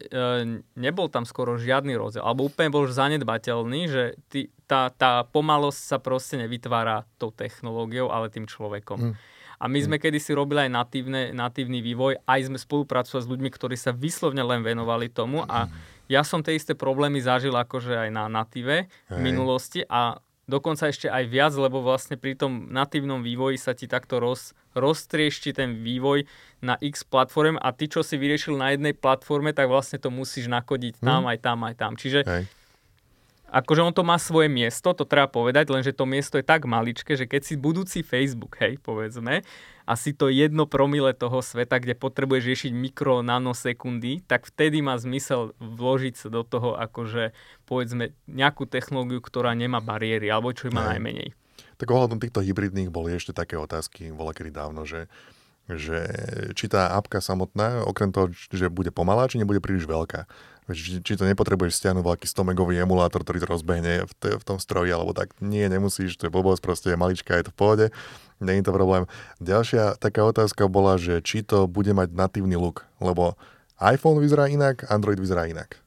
nebol 0.80 1.12
tam 1.12 1.28
skoro 1.28 1.60
žiadny 1.60 2.00
rozdiel, 2.00 2.24
alebo 2.24 2.48
úplne 2.48 2.72
bol 2.72 2.88
zanedbateľný, 2.88 3.82
že 3.92 4.04
ty, 4.32 4.48
tá, 4.68 4.88
tá 4.92 5.28
pomalosť 5.28 5.82
sa 5.84 5.98
proste 6.00 6.40
nevytvára 6.40 7.04
tou 7.20 7.36
technológiou, 7.36 8.08
ale 8.08 8.32
tým 8.32 8.48
človekom. 8.48 9.12
Mm. 9.12 9.14
A 9.62 9.66
my 9.70 9.80
sme 9.84 9.98
mm. 10.00 10.04
kedysi 10.08 10.32
robili 10.34 10.66
aj 10.66 10.72
natívne, 10.72 11.22
natívny 11.36 11.84
vývoj, 11.84 12.24
aj 12.24 12.40
sme 12.50 12.58
spolupracovali 12.58 13.22
s 13.22 13.32
ľuďmi, 13.32 13.50
ktorí 13.52 13.76
sa 13.76 13.92
vyslovne 13.92 14.42
len 14.42 14.64
venovali 14.64 15.12
tomu 15.12 15.44
a 15.44 15.68
mm. 15.68 16.08
ja 16.08 16.24
som 16.24 16.40
tie 16.40 16.56
isté 16.56 16.74
problémy 16.74 17.20
zažil 17.20 17.54
akože 17.54 18.08
aj 18.08 18.10
na 18.16 18.32
natíve 18.32 18.88
v 19.12 19.20
minulosti 19.20 19.84
a 19.86 20.24
dokonca 20.50 20.92
ešte 20.92 21.08
aj 21.08 21.24
viac, 21.32 21.54
lebo 21.56 21.80
vlastne 21.80 22.20
pri 22.20 22.36
tom 22.36 22.68
natívnom 22.74 23.24
vývoji 23.24 23.56
sa 23.56 23.72
ti 23.72 23.86
takto 23.88 24.20
roz, 24.20 24.52
roztriešti 24.76 25.56
ten 25.56 25.80
vývoj 25.80 26.28
na 26.62 26.78
X 26.78 27.02
platform 27.04 27.58
a 27.58 27.74
ty, 27.74 27.90
čo 27.90 28.06
si 28.06 28.16
vyriešil 28.16 28.56
na 28.56 28.72
jednej 28.72 28.94
platforme, 28.94 29.52
tak 29.52 29.68
vlastne 29.68 29.98
to 29.98 30.14
musíš 30.14 30.46
nakodiť 30.48 31.02
tam, 31.02 31.26
hmm. 31.26 31.32
aj 31.34 31.38
tam, 31.42 31.58
aj 31.66 31.76
tam. 31.76 31.92
Čiže 31.98 32.22
Hej. 32.22 32.44
akože 33.50 33.82
on 33.82 33.94
to 33.98 34.06
má 34.06 34.22
svoje 34.22 34.48
miesto, 34.48 34.94
to 34.94 35.04
treba 35.04 35.26
povedať, 35.26 35.74
lenže 35.74 35.98
to 35.98 36.06
miesto 36.06 36.38
je 36.38 36.46
tak 36.46 36.70
maličké, 36.70 37.18
že 37.18 37.26
keď 37.26 37.42
si 37.42 37.58
budúci 37.58 38.06
Facebook, 38.06 38.62
hej, 38.62 38.78
povedzme, 38.78 39.42
a 39.90 39.94
si 39.98 40.14
to 40.14 40.30
jedno 40.30 40.70
promile 40.70 41.12
toho 41.12 41.42
sveta, 41.42 41.82
kde 41.82 41.98
potrebuješ 41.98 42.44
riešiť 42.46 42.72
mikro 42.72 43.26
nanosekundy, 43.26 44.24
tak 44.24 44.48
vtedy 44.48 44.80
má 44.80 44.96
zmysel 44.96 45.58
vložiť 45.60 46.14
sa 46.16 46.28
do 46.30 46.46
toho 46.46 46.78
akože 46.78 47.34
povedzme 47.66 48.14
nejakú 48.30 48.70
technológiu, 48.70 49.20
ktorá 49.20 49.52
nemá 49.58 49.82
bariéry, 49.82 50.30
alebo 50.30 50.54
čo 50.54 50.70
má 50.72 50.96
najmenej. 50.96 51.34
Tak 51.82 51.90
ohľadom 51.90 52.22
týchto 52.22 52.46
hybridných 52.46 52.94
boli 52.94 53.18
ešte 53.18 53.34
také 53.34 53.58
otázky, 53.58 54.14
bola 54.14 54.38
kedy 54.38 54.54
dávno, 54.54 54.86
že 54.86 55.10
že 55.76 56.00
či 56.56 56.72
tá 56.72 56.96
apka 56.96 57.20
samotná, 57.20 57.84
okrem 57.88 58.12
toho, 58.12 58.32
že 58.32 58.72
bude 58.72 58.90
pomalá, 58.90 59.28
či 59.28 59.38
nebude 59.38 59.60
príliš 59.60 59.88
veľká. 59.88 60.26
Či, 60.72 61.04
či 61.04 61.14
to 61.20 61.28
nepotrebuješ 61.28 61.84
stiahnuť 61.84 62.06
veľký 62.06 62.26
100 62.30 62.50
megový 62.54 62.80
emulátor, 62.80 63.26
ktorý 63.26 63.44
to 63.44 63.52
rozbehne 63.52 64.08
v, 64.08 64.14
t- 64.16 64.38
v 64.38 64.44
tom 64.46 64.56
stroji, 64.56 64.94
alebo 64.94 65.12
tak. 65.12 65.36
Nie, 65.44 65.68
nemusíš, 65.68 66.16
to 66.16 66.30
je 66.30 66.32
blbosť, 66.32 66.62
proste 66.64 66.88
je 66.94 66.98
malička, 67.02 67.36
je 67.36 67.50
to 67.50 67.54
v 67.54 67.58
pohode. 67.58 67.86
Není 68.40 68.64
to 68.64 68.72
problém. 68.72 69.10
Ďalšia 69.44 70.00
taká 70.00 70.24
otázka 70.24 70.70
bola, 70.72 70.96
že 70.96 71.20
či 71.20 71.44
to 71.44 71.68
bude 71.68 71.92
mať 71.92 72.14
natívny 72.14 72.56
look, 72.56 72.86
lebo 73.04 73.36
iPhone 73.82 74.22
vyzerá 74.22 74.46
inak, 74.48 74.86
Android 74.88 75.18
vyzerá 75.18 75.50
inak. 75.50 75.81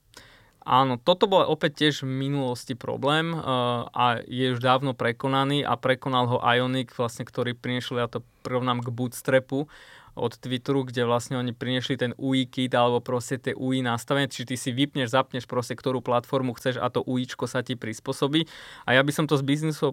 Áno, 0.64 0.97
toto 0.97 1.28
bol 1.28 1.44
opäť 1.44 1.85
tiež 1.85 2.09
v 2.09 2.25
minulosti 2.25 2.73
problém 2.73 3.37
uh, 3.37 3.85
a 3.92 4.25
je 4.25 4.56
už 4.56 4.64
dávno 4.64 4.97
prekonaný 4.97 5.61
a 5.61 5.76
prekonal 5.76 6.25
ho 6.25 6.38
Ionic, 6.40 6.89
vlastne, 6.97 7.28
ktorý 7.28 7.52
priniesli, 7.52 8.00
ja 8.00 8.08
to 8.08 8.25
prirovnám 8.41 8.80
k 8.80 8.89
Bootstrapu 8.89 9.69
od 10.17 10.32
Twitteru, 10.41 10.86
kde 10.89 11.04
vlastne 11.04 11.36
oni 11.36 11.52
priniesli 11.52 11.99
ten 11.99 12.17
UI 12.17 12.49
kit 12.49 12.73
alebo 12.73 13.04
proste 13.04 13.36
tie 13.36 13.52
UI 13.52 13.84
nastavenie, 13.84 14.30
či 14.30 14.47
ty 14.47 14.56
si 14.56 14.71
vypneš, 14.73 15.12
zapneš 15.12 15.45
proste, 15.45 15.76
ktorú 15.76 16.00
platformu 16.00 16.54
chceš 16.56 16.80
a 16.80 16.89
to 16.89 17.02
UIčko 17.04 17.45
sa 17.45 17.60
ti 17.60 17.75
prispôsobí. 17.75 18.47
A 18.89 18.97
ja 18.97 19.02
by 19.02 19.12
som 19.12 19.26
to 19.26 19.36
z 19.36 19.45
biznisového 19.45 19.93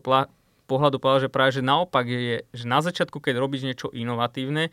pohľadu 0.69 1.02
povedal, 1.02 1.28
že 1.28 1.34
práve 1.34 1.52
že 1.58 1.65
naopak 1.65 2.06
je, 2.08 2.48
že 2.54 2.65
na 2.69 2.80
začiatku, 2.80 3.19
keď 3.19 3.41
robíš 3.41 3.65
niečo 3.65 3.91
inovatívne, 3.91 4.69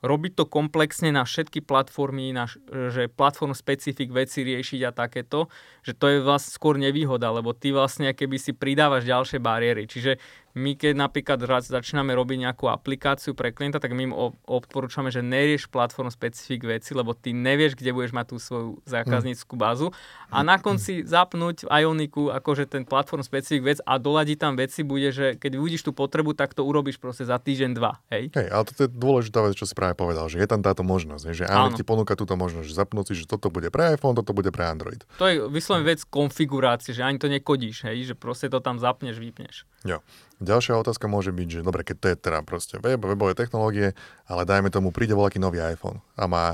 robiť 0.00 0.32
to 0.32 0.44
komplexne 0.48 1.12
na 1.12 1.28
všetky 1.28 1.60
platformy, 1.60 2.32
na, 2.32 2.48
že 2.70 3.12
platform 3.12 3.52
specifik 3.52 4.08
veci 4.12 4.40
riešiť 4.44 4.80
a 4.88 4.96
takéto, 4.96 5.52
že 5.84 5.92
to 5.92 6.08
je 6.08 6.18
vlastne 6.24 6.56
skôr 6.56 6.80
nevýhoda, 6.80 7.28
lebo 7.28 7.52
ty 7.52 7.72
vlastne 7.72 8.12
keby 8.16 8.40
si 8.40 8.56
pridávaš 8.56 9.04
ďalšie 9.04 9.38
bariéry. 9.38 9.84
Čiže 9.84 10.16
my 10.54 10.74
keď 10.74 10.98
napríklad 10.98 11.38
začíname 11.62 12.10
robiť 12.14 12.50
nejakú 12.50 12.66
aplikáciu 12.66 13.38
pre 13.38 13.54
klienta, 13.54 13.78
tak 13.78 13.94
my 13.94 14.02
im 14.10 14.14
odporúčame, 14.46 15.14
že 15.14 15.22
nerieš 15.22 15.70
platform 15.70 16.10
specifik 16.10 16.66
veci, 16.66 16.90
lebo 16.96 17.14
ty 17.14 17.30
nevieš, 17.30 17.78
kde 17.78 17.94
budeš 17.94 18.12
mať 18.14 18.26
tú 18.34 18.36
svoju 18.42 18.68
zákazníckú 18.86 19.54
bázu 19.54 19.94
a 20.30 20.42
na 20.42 20.58
konci 20.58 21.06
zapnúť 21.06 21.66
Ioniku 21.70 22.34
akože 22.34 22.66
ten 22.66 22.82
platform 22.82 23.22
specifik 23.22 23.62
vec 23.62 23.78
a 23.86 23.98
doladiť 23.98 24.38
tam 24.38 24.54
veci 24.58 24.82
bude, 24.82 25.10
že 25.14 25.38
keď 25.38 25.58
uvidíš 25.58 25.86
tú 25.86 25.92
potrebu, 25.94 26.34
tak 26.34 26.54
to 26.54 26.66
urobíš 26.66 26.98
proste 26.98 27.26
za 27.26 27.38
týždeň, 27.38 27.70
dva. 27.74 28.02
Hej? 28.10 28.34
Hej, 28.34 28.48
ale 28.50 28.62
to 28.66 28.86
je 28.86 28.90
dôležitá 28.90 29.42
vec, 29.46 29.54
čo 29.54 29.66
si 29.66 29.74
práve 29.74 29.94
povedal, 29.94 30.26
že 30.26 30.42
je 30.42 30.48
tam 30.50 30.62
táto 30.62 30.82
možnosť, 30.82 31.24
že 31.30 31.44
Ionic 31.46 31.78
ti 31.78 31.84
ponúka 31.86 32.18
túto 32.18 32.34
možnosť, 32.34 32.66
že 32.66 32.74
zapnúť 32.74 33.04
si, 33.12 33.14
že 33.22 33.24
toto 33.30 33.50
bude 33.50 33.70
pre 33.70 33.94
iPhone, 33.94 34.18
toto 34.18 34.34
bude 34.34 34.50
pre 34.50 34.66
Android. 34.66 35.02
To 35.18 35.26
je 35.30 35.46
vyslovene 35.46 35.86
vec 35.86 36.02
konfigurácie, 36.06 36.94
že 36.94 37.06
ani 37.06 37.18
to 37.18 37.30
nekodíš, 37.30 37.86
hej, 37.86 38.12
že 38.12 38.14
proste 38.18 38.50
to 38.50 38.58
tam 38.58 38.78
zapneš, 38.82 39.18
vypneš. 39.18 39.66
Jo. 39.86 40.04
Ďalšia 40.40 40.80
otázka 40.80 41.04
môže 41.04 41.36
byť, 41.36 41.60
že 41.60 41.66
dobre, 41.66 41.84
keď 41.84 41.96
to 42.00 42.06
je 42.08 42.16
teda 42.16 42.40
proste 42.40 42.80
web, 42.80 42.96
webové 42.96 43.36
technológie, 43.36 43.92
ale 44.24 44.48
dajme 44.48 44.72
tomu, 44.72 44.88
príde 44.88 45.12
voľaký 45.12 45.36
nový 45.36 45.60
iPhone 45.60 46.00
a 46.16 46.24
má 46.24 46.44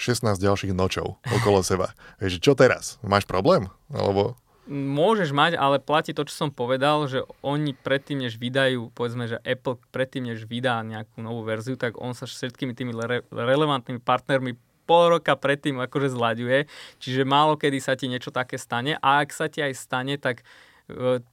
16 0.00 0.40
ďalších 0.40 0.72
nočov 0.72 1.20
okolo 1.20 1.60
seba. 1.70 1.92
Vieš, 2.16 2.40
čo 2.40 2.56
teraz? 2.56 2.96
Máš 3.04 3.28
problém? 3.28 3.68
Alebo... 3.92 4.40
Môžeš 4.66 5.30
mať, 5.30 5.54
ale 5.54 5.78
platí 5.78 6.10
to, 6.10 6.26
čo 6.26 6.34
som 6.34 6.50
povedal, 6.50 7.06
že 7.06 7.22
oni 7.44 7.70
predtým, 7.70 8.24
než 8.24 8.34
vydajú, 8.34 8.90
povedzme, 8.96 9.30
že 9.30 9.38
Apple 9.46 9.78
predtým, 9.94 10.26
než 10.26 10.42
vydá 10.48 10.82
nejakú 10.82 11.22
novú 11.22 11.46
verziu, 11.46 11.78
tak 11.78 11.94
on 12.02 12.18
sa 12.18 12.26
všetkými 12.26 12.74
tými 12.74 12.90
re- 12.98 13.22
relevantnými 13.30 14.02
partnermi 14.02 14.58
pol 14.86 15.18
roka 15.18 15.34
predtým 15.34 15.82
akože 15.82 16.14
zlaďuje, 16.14 16.70
čiže 17.02 17.26
málo 17.26 17.58
kedy 17.58 17.78
sa 17.82 17.98
ti 17.98 18.06
niečo 18.06 18.30
také 18.30 18.54
stane 18.54 18.94
a 19.02 19.20
ak 19.20 19.34
sa 19.34 19.50
ti 19.50 19.60
aj 19.60 19.74
stane, 19.74 20.14
tak 20.16 20.46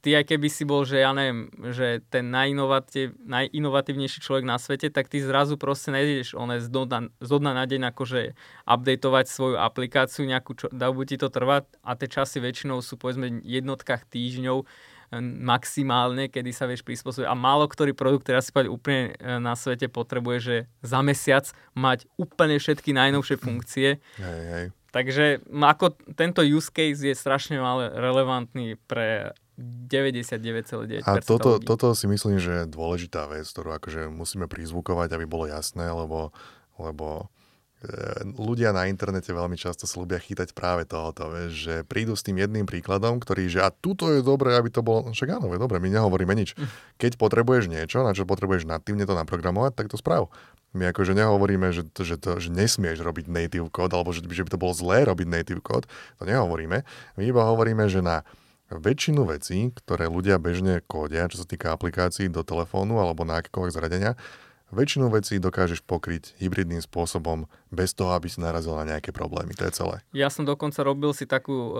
ty 0.01 0.17
aj 0.17 0.33
keby 0.33 0.49
si 0.49 0.65
bol, 0.65 0.81
že 0.81 1.05
ja 1.05 1.13
neviem, 1.13 1.53
že 1.69 2.01
ten 2.09 2.33
najinovatív, 2.33 3.13
najinovatívnejší 3.21 4.25
človek 4.25 4.49
na 4.49 4.57
svete, 4.57 4.89
tak 4.89 5.13
ty 5.13 5.21
zrazu 5.21 5.61
proste 5.61 5.93
nejdeš 5.93 6.33
one 6.33 6.57
z 6.57 6.73
dna, 6.73 7.13
z 7.21 7.29
dna 7.29 7.51
na 7.53 7.65
deň 7.69 7.93
akože 7.93 8.33
updateovať 8.65 9.25
svoju 9.29 9.55
aplikáciu, 9.61 10.25
nejakú 10.25 10.57
čo, 10.57 10.73
dobu 10.73 11.05
ti 11.05 11.21
to 11.21 11.29
trvá 11.29 11.61
a 11.85 11.91
tie 11.93 12.09
časy 12.09 12.41
väčšinou 12.41 12.81
sú 12.81 12.97
povedzme 12.97 13.45
v 13.45 13.61
jednotkách 13.61 14.09
týždňov 14.09 14.57
eh, 14.65 15.21
maximálne, 15.21 16.33
kedy 16.33 16.49
sa 16.49 16.65
vieš 16.65 16.81
prispôsobiť. 16.81 17.29
A 17.29 17.37
málo 17.37 17.69
ktorý 17.69 17.93
produkt, 17.93 18.25
teraz 18.33 18.49
si 18.49 18.53
úplne 18.65 19.13
eh, 19.13 19.37
na 19.37 19.53
svete 19.53 19.85
potrebuje, 19.85 20.37
že 20.41 20.55
za 20.81 21.05
mesiac 21.05 21.45
mať 21.77 22.09
úplne 22.17 22.57
všetky 22.57 22.89
najnovšie 22.89 23.37
funkcie. 23.37 24.01
Hej, 24.17 24.41
hej. 24.49 24.67
Takže 24.93 25.41
ako 25.49 25.97
tento 26.13 26.45
use 26.45 26.69
case 26.69 27.01
je 27.01 27.17
strašne 27.17 27.57
ale 27.57 27.89
relevantný 27.97 28.77
pre 28.85 29.33
99,9%. 29.57 31.05
A 31.05 31.21
toto, 31.21 31.61
toto 31.61 31.93
si 31.93 32.09
myslím, 32.09 32.41
že 32.41 32.65
je 32.65 32.71
dôležitá 32.73 33.29
vec, 33.29 33.45
ktorú 33.45 33.77
akože 33.77 34.09
musíme 34.09 34.49
prizvukovať, 34.49 35.13
aby 35.13 35.25
bolo 35.29 35.45
jasné, 35.45 35.93
lebo, 35.93 36.33
lebo 36.81 37.29
e, 37.85 38.25
ľudia 38.33 38.73
na 38.73 38.89
internete 38.89 39.29
veľmi 39.29 39.53
často 39.53 39.85
sa 39.85 40.01
ľubia 40.01 40.17
chytať 40.17 40.57
práve 40.57 40.89
tohoto, 40.89 41.29
vieš, 41.29 41.69
že 41.69 41.75
prídu 41.85 42.17
s 42.17 42.25
tým 42.25 42.41
jedným 42.41 42.65
príkladom, 42.65 43.21
ktorý, 43.21 43.45
že 43.45 43.61
a 43.61 43.69
tuto 43.69 44.09
je 44.09 44.25
dobré, 44.25 44.57
aby 44.57 44.73
to 44.73 44.81
bolo, 44.81 45.13
však 45.13 45.37
áno, 45.37 45.53
je 45.53 45.61
dobré, 45.61 45.77
my 45.77 46.01
nehovoríme 46.01 46.33
nič. 46.33 46.57
Keď 46.97 47.21
potrebuješ 47.21 47.69
niečo, 47.69 48.01
na 48.01 48.17
čo 48.17 48.25
potrebuješ 48.25 48.65
natívne 48.65 49.05
to 49.05 49.13
naprogramovať, 49.13 49.77
tak 49.77 49.93
to 49.93 50.01
správ. 50.01 50.33
My 50.73 50.89
akože 50.89 51.13
nehovoríme, 51.13 51.69
že, 51.69 51.85
to, 51.85 52.01
že, 52.01 52.17
to, 52.17 52.41
že 52.41 52.49
nesmieš 52.49 53.05
robiť 53.05 53.29
native 53.29 53.69
code, 53.69 53.93
alebo 53.93 54.09
že, 54.09 54.25
že 54.25 54.41
by 54.41 54.49
to 54.49 54.57
bolo 54.57 54.73
zlé 54.73 55.05
robiť 55.05 55.29
native 55.29 55.61
code, 55.61 55.85
to 56.17 56.25
nehovoríme. 56.25 56.81
My 57.13 57.21
iba 57.21 57.45
hovoríme, 57.45 57.85
že 57.85 58.01
na 58.01 58.25
väčšinu 58.79 59.27
vecí, 59.27 59.73
ktoré 59.73 60.09
ľudia 60.09 60.37
bežne 60.41 60.81
kódia, 60.85 61.29
čo 61.29 61.41
sa 61.41 61.47
týka 61.47 61.73
aplikácií 61.73 62.29
do 62.29 62.41
telefónu 62.41 62.97
alebo 63.01 63.27
na 63.27 63.41
akékoľvek 63.41 63.75
zariadenia, 63.75 64.13
väčšinu 64.73 65.13
vecí 65.13 65.37
dokážeš 65.37 65.85
pokryť 65.85 66.33
hybridným 66.41 66.81
spôsobom 66.81 67.45
bez 67.69 67.93
toho, 67.93 68.17
aby 68.17 68.25
si 68.25 68.41
narazil 68.41 68.73
na 68.73 68.97
nejaké 68.97 69.13
problémy. 69.13 69.53
To 69.61 69.69
je 69.69 69.73
celé. 69.77 69.95
Ja 70.11 70.33
som 70.33 70.49
dokonca 70.49 70.81
robil 70.81 71.13
si 71.13 71.29
takú 71.29 71.53
uh, 71.53 71.75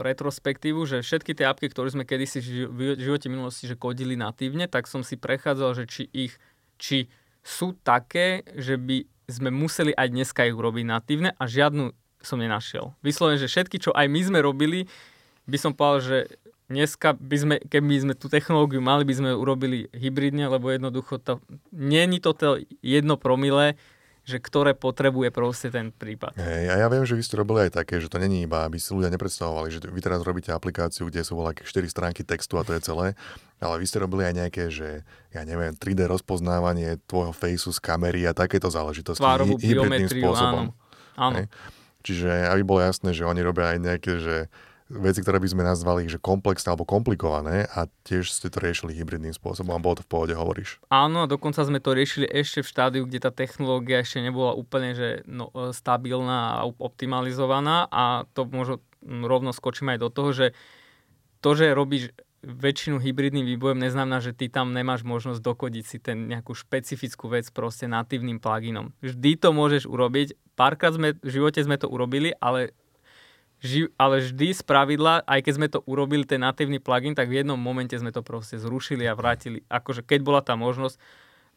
retrospektívu, 0.00 0.88
že 0.88 1.04
všetky 1.04 1.36
tie 1.36 1.44
apky, 1.44 1.68
ktoré 1.68 1.92
sme 1.92 2.08
kedysi 2.08 2.40
v 2.72 2.96
živote 2.96 3.28
minulosti 3.28 3.68
že 3.68 3.76
kodili 3.76 4.16
natívne, 4.16 4.64
tak 4.66 4.88
som 4.88 5.04
si 5.04 5.20
prechádzal, 5.20 5.76
že 5.76 5.84
či 5.84 6.02
ich, 6.10 6.32
či 6.80 7.12
sú 7.44 7.76
také, 7.84 8.48
že 8.56 8.80
by 8.80 9.04
sme 9.28 9.52
museli 9.52 9.92
aj 9.94 10.08
dneska 10.10 10.48
ich 10.48 10.56
urobiť 10.56 10.84
natívne 10.88 11.30
a 11.36 11.44
žiadnu 11.46 11.92
som 12.22 12.38
nenašiel. 12.38 12.94
Vyslovene, 13.02 13.38
že 13.38 13.50
všetky, 13.50 13.82
čo 13.82 13.90
aj 13.92 14.06
my 14.06 14.20
sme 14.22 14.38
robili, 14.40 14.86
by 15.46 15.58
som 15.58 15.72
povedal, 15.74 16.00
že 16.00 16.18
dneska 16.72 17.12
by 17.12 17.36
sme, 17.36 17.56
keby 17.60 17.94
sme 18.00 18.14
tú 18.16 18.32
technológiu 18.32 18.80
mali, 18.80 19.04
by 19.04 19.14
sme 19.14 19.30
urobili 19.36 19.92
hybridne, 19.92 20.48
lebo 20.48 20.72
jednoducho 20.72 21.20
to, 21.20 21.44
nie 21.74 22.04
je 22.08 22.32
to 22.32 22.62
jedno 22.80 23.20
promile, 23.20 23.76
že 24.22 24.38
ktoré 24.38 24.78
potrebuje 24.78 25.34
proste 25.34 25.66
ten 25.74 25.90
prípad. 25.90 26.38
Hej, 26.38 26.70
a 26.70 26.74
ja 26.78 26.86
viem, 26.86 27.02
že 27.02 27.18
vy 27.18 27.26
ste 27.26 27.34
robili 27.42 27.66
aj 27.66 27.74
také, 27.74 27.98
že 27.98 28.06
to 28.06 28.22
není 28.22 28.46
iba, 28.46 28.62
aby 28.62 28.78
si 28.78 28.94
ľudia 28.94 29.10
nepredstavovali, 29.10 29.68
že 29.74 29.82
vy 29.82 29.98
teraz 29.98 30.22
robíte 30.22 30.54
aplikáciu, 30.54 31.10
kde 31.10 31.26
sú 31.26 31.34
voľaké 31.34 31.66
4 31.66 31.90
stránky 31.90 32.22
textu 32.22 32.54
a 32.54 32.62
to 32.62 32.70
je 32.78 32.86
celé, 32.86 33.18
ale 33.58 33.74
vy 33.82 33.86
ste 33.90 33.98
robili 33.98 34.22
aj 34.22 34.34
nejaké, 34.46 34.70
že 34.70 35.02
ja 35.34 35.42
neviem, 35.42 35.74
3D 35.74 36.06
rozpoznávanie 36.06 37.02
tvojho 37.10 37.34
faceu 37.34 37.74
z 37.74 37.80
kamery 37.82 38.22
a 38.22 38.30
takéto 38.30 38.70
záležitosti. 38.70 39.18
Tvárovú 39.18 39.58
biometriu, 39.58 40.22
spôsobom. 40.22 40.70
áno. 40.70 41.18
áno. 41.18 41.36
Hej. 41.42 41.46
Čiže 42.06 42.30
aby 42.46 42.62
bolo 42.62 42.80
jasné, 42.82 43.10
že 43.10 43.26
oni 43.26 43.42
robia 43.42 43.74
aj 43.74 43.78
nejaké, 43.82 44.12
že 44.22 44.36
veci, 44.92 45.24
ktoré 45.24 45.40
by 45.40 45.48
sme 45.48 45.62
nazvali 45.64 46.04
že 46.06 46.20
komplexné 46.20 46.72
alebo 46.72 46.84
komplikované 46.84 47.64
a 47.72 47.88
tiež 48.04 48.28
ste 48.28 48.52
to 48.52 48.60
riešili 48.60 48.92
hybridným 48.92 49.32
spôsobom 49.32 49.72
a 49.72 49.80
bolo 49.80 49.98
to 50.00 50.04
v 50.04 50.10
pohode, 50.12 50.34
hovoríš. 50.36 50.78
Áno, 50.92 51.24
a 51.24 51.30
dokonca 51.30 51.64
sme 51.64 51.80
to 51.80 51.96
riešili 51.96 52.28
ešte 52.28 52.60
v 52.60 52.70
štádiu, 52.70 53.02
kde 53.08 53.24
tá 53.24 53.32
technológia 53.32 54.04
ešte 54.04 54.20
nebola 54.20 54.52
úplne 54.52 54.92
že 54.92 55.08
no, 55.24 55.48
e, 55.56 55.72
stabilná 55.72 56.60
a 56.60 56.68
optimalizovaná 56.68 57.88
a 57.88 58.28
to 58.36 58.44
možno 58.44 58.84
rovno 59.02 59.56
skočím 59.56 59.96
aj 59.96 59.98
do 59.98 60.08
toho, 60.12 60.30
že 60.36 60.46
to, 61.42 61.58
že 61.58 61.74
robíš 61.74 62.12
väčšinu 62.42 62.98
hybridným 62.98 63.46
výbojom 63.54 63.78
neznamená, 63.78 64.18
že 64.18 64.34
ty 64.34 64.50
tam 64.50 64.74
nemáš 64.74 65.06
možnosť 65.06 65.38
dokodiť 65.38 65.84
si 65.86 65.98
ten 66.02 66.26
nejakú 66.26 66.58
špecifickú 66.58 67.30
vec 67.30 67.46
proste 67.54 67.86
natívnym 67.86 68.42
pluginom. 68.42 68.90
Vždy 68.98 69.38
to 69.38 69.54
môžeš 69.54 69.86
urobiť. 69.86 70.34
Párkrát 70.58 70.90
sme, 70.90 71.14
v 71.22 71.30
živote 71.30 71.62
sme 71.62 71.78
to 71.78 71.86
urobili, 71.86 72.34
ale 72.42 72.74
ži- 73.62 73.90
ale 73.96 74.20
vždy 74.20 74.52
z 74.52 74.62
pravidla, 74.66 75.22
aj 75.24 75.40
keď 75.46 75.52
sme 75.54 75.68
to 75.70 75.80
urobili, 75.86 76.26
ten 76.26 76.42
natívny 76.42 76.82
plugin, 76.82 77.14
tak 77.14 77.30
v 77.30 77.40
jednom 77.40 77.56
momente 77.56 77.94
sme 77.94 78.10
to 78.10 78.20
proste 78.20 78.58
zrušili 78.58 79.06
a 79.06 79.14
vrátili. 79.14 79.62
Akože 79.70 80.02
keď 80.02 80.20
bola 80.20 80.40
tá 80.42 80.58
možnosť, 80.58 80.98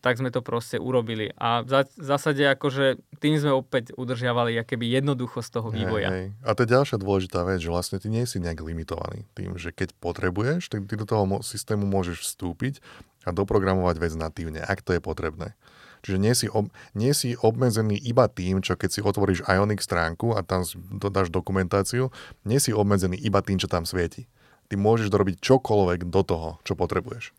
tak 0.06 0.22
sme 0.22 0.30
to 0.30 0.46
proste 0.46 0.78
urobili. 0.78 1.34
A 1.34 1.66
v 1.66 1.82
zásade 1.98 2.46
akože 2.46 3.02
tým 3.18 3.42
sme 3.42 3.58
opäť 3.58 3.90
udržiavali 3.98 4.54
akéby 4.62 4.86
jednoduchosť 5.02 5.50
toho 5.50 5.74
vývoja. 5.74 6.14
Hej, 6.14 6.30
hej. 6.30 6.46
A 6.46 6.54
to 6.54 6.62
je 6.62 6.70
ďalšia 6.78 6.98
dôležitá 7.02 7.42
vec, 7.42 7.58
že 7.58 7.74
vlastne 7.74 7.98
ty 7.98 8.14
nie 8.14 8.30
si 8.30 8.38
nejak 8.38 8.62
limitovaný 8.62 9.26
tým, 9.34 9.58
že 9.58 9.74
keď 9.74 9.98
potrebuješ, 9.98 10.70
tak 10.70 10.86
ty 10.86 10.94
do 10.94 11.10
toho 11.10 11.26
systému 11.42 11.90
môžeš 11.90 12.22
vstúpiť 12.22 12.86
a 13.26 13.34
doprogramovať 13.34 13.98
vec 13.98 14.14
natívne, 14.14 14.62
ak 14.62 14.86
to 14.86 14.94
je 14.94 15.02
potrebné. 15.02 15.58
Čiže 16.06 16.22
nie 16.22 16.38
si, 16.38 16.46
ob, 16.46 16.70
nie 16.94 17.18
si 17.18 17.34
obmedzený 17.34 17.98
iba 17.98 18.30
tým, 18.30 18.62
čo 18.62 18.78
keď 18.78 18.90
si 18.94 19.02
otvoríš 19.02 19.42
Ionic 19.50 19.82
stránku 19.82 20.38
a 20.38 20.46
tam 20.46 20.62
dodáš 20.94 21.34
dokumentáciu, 21.34 22.14
nie 22.46 22.62
si 22.62 22.70
obmedzený 22.70 23.18
iba 23.18 23.42
tým, 23.42 23.58
čo 23.58 23.66
tam 23.66 23.90
svieti. 23.90 24.30
Ty 24.70 24.78
môžeš 24.78 25.10
dorobiť 25.10 25.42
čokoľvek 25.42 26.06
do 26.06 26.22
toho, 26.22 26.50
čo 26.62 26.78
potrebuješ. 26.78 27.34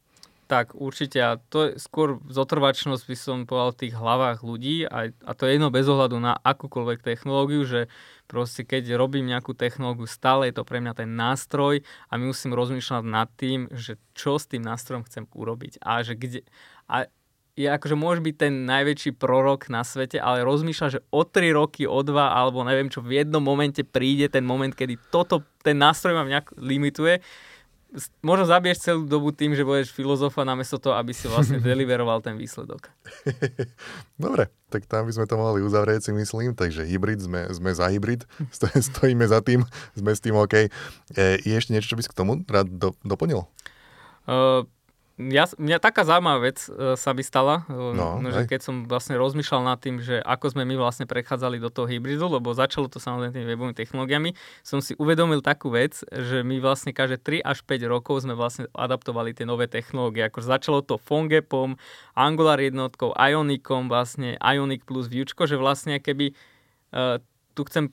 Tak 0.47 0.79
určite 0.79 1.19
a 1.19 1.43
to 1.51 1.71
je 1.71 1.71
skôr 1.83 2.23
zotrvačnosť 2.31 3.03
by 3.07 3.17
som 3.19 3.37
povedal 3.51 3.71
v 3.75 3.81
tých 3.83 3.95
hlavách 3.99 4.47
ľudí 4.47 4.87
a, 4.87 5.11
a 5.11 5.33
to 5.35 5.43
je 5.47 5.59
jedno 5.59 5.75
bez 5.75 5.91
ohľadu 5.91 6.23
na 6.23 6.39
akúkoľvek 6.39 7.03
technológiu, 7.03 7.67
že 7.67 7.91
proste 8.31 8.63
keď 8.63 8.95
robím 8.95 9.27
nejakú 9.27 9.59
technológiu, 9.59 10.07
stále 10.07 10.47
je 10.47 10.55
to 10.55 10.63
pre 10.63 10.79
mňa 10.79 11.03
ten 11.03 11.11
nástroj 11.19 11.83
a 11.83 12.13
my 12.15 12.31
musím 12.31 12.55
rozmýšľať 12.55 13.03
nad 13.03 13.27
tým, 13.35 13.67
že 13.75 13.99
čo 14.15 14.39
s 14.39 14.47
tým 14.47 14.63
nástrojom 14.63 15.03
chcem 15.11 15.27
urobiť 15.35 15.83
a 15.83 16.07
že 16.07 16.15
kde, 16.15 16.47
a 16.87 17.11
je 17.57 17.73
akože 17.73 17.97
môže 17.97 18.21
byť 18.21 18.37
ten 18.37 18.69
najväčší 18.69 19.17
prorok 19.17 19.73
na 19.73 19.81
svete, 19.81 20.21
ale 20.21 20.45
rozmýšľa, 20.45 20.89
že 20.93 21.01
o 21.09 21.25
3 21.25 21.57
roky, 21.57 21.89
o 21.89 22.05
2 22.05 22.13
alebo 22.13 22.61
neviem 22.61 22.93
čo, 22.93 23.01
v 23.01 23.25
jednom 23.25 23.41
momente 23.41 23.81
príde 23.81 24.29
ten 24.29 24.45
moment, 24.45 24.77
kedy 24.77 25.01
toto, 25.09 25.41
ten 25.65 25.81
nástroj 25.81 26.13
ma 26.13 26.29
nejak 26.29 26.53
limituje. 26.61 27.25
Možno 28.21 28.45
zabiješ 28.45 28.93
celú 28.93 29.09
dobu 29.09 29.33
tým, 29.33 29.57
že 29.57 29.65
budeš 29.65 29.89
filozofa 29.89 30.45
namiesto 30.45 30.77
toho, 30.77 31.01
aby 31.01 31.17
si 31.17 31.33
vlastne 31.33 31.57
deliveroval 31.65 32.21
ten 32.21 32.37
výsledok. 32.37 32.93
Dobre, 34.21 34.53
tak 34.69 34.85
tam 34.85 35.09
by 35.09 35.17
sme 35.17 35.25
to 35.25 35.41
mohli 35.41 35.65
uzavrieť 35.65 36.05
si 36.05 36.13
myslím, 36.13 36.53
takže 36.53 36.85
hybrid, 36.85 37.25
sme, 37.25 37.49
sme 37.57 37.73
za 37.73 37.89
hybrid, 37.89 38.29
stojíme 38.93 39.25
za 39.25 39.41
tým, 39.41 39.65
sme 39.97 40.13
s 40.13 40.21
tým 40.21 40.37
OK. 40.37 40.55
E, 40.61 40.69
je 41.41 41.55
ešte 41.57 41.73
niečo, 41.73 41.97
čo 41.97 41.97
by 41.97 42.05
si 42.05 42.13
k 42.13 42.19
tomu 42.21 42.45
rád 42.45 42.69
do, 42.69 42.93
doplnil? 43.01 43.49
Uh, 44.29 44.67
ja, 45.17 45.49
mňa 45.57 45.81
taká 45.81 46.05
zaujímavá 46.05 46.45
vec 46.45 46.69
uh, 46.69 46.93
sa 46.93 47.17
by 47.17 47.23
stala, 47.25 47.65
uh, 47.73 47.97
no, 47.97 48.21
no, 48.21 48.29
že 48.29 48.45
keď 48.45 48.61
som 48.61 48.85
vlastne 48.85 49.17
rozmýšľal 49.17 49.65
nad 49.65 49.81
tým, 49.81 50.05
že 50.05 50.21
ako 50.21 50.53
sme 50.53 50.69
my 50.69 50.77
vlastne 50.77 51.09
prechádzali 51.09 51.57
do 51.57 51.73
toho 51.73 51.89
hybridu, 51.89 52.29
lebo 52.29 52.53
začalo 52.53 52.93
to 52.93 53.01
samozrejme 53.01 53.33
tými 53.33 53.49
webovými 53.49 53.73
technológiami, 53.73 54.37
som 54.61 54.85
si 54.85 54.93
uvedomil 55.01 55.41
takú 55.41 55.73
vec, 55.73 56.05
že 56.13 56.45
my 56.45 56.61
vlastne 56.61 56.93
každé 56.93 57.41
3 57.41 57.49
až 57.49 57.65
5 57.65 57.89
rokov 57.89 58.29
sme 58.29 58.37
vlastne 58.37 58.69
adaptovali 58.77 59.33
tie 59.33 59.49
nové 59.49 59.73
technológie. 59.73 60.29
Ako 60.29 60.45
začalo 60.45 60.85
to 60.85 61.01
Fongepom, 61.01 61.81
Angular 62.13 62.61
jednotkou, 62.61 63.17
Ionicom, 63.17 63.89
vlastne 63.89 64.37
Ionic 64.45 64.85
plus 64.85 65.09
Vuečko, 65.09 65.49
že 65.49 65.57
vlastne 65.57 65.97
keby 65.97 66.37
uh, 66.93 67.25
tu 67.57 67.65
chcem 67.65 67.89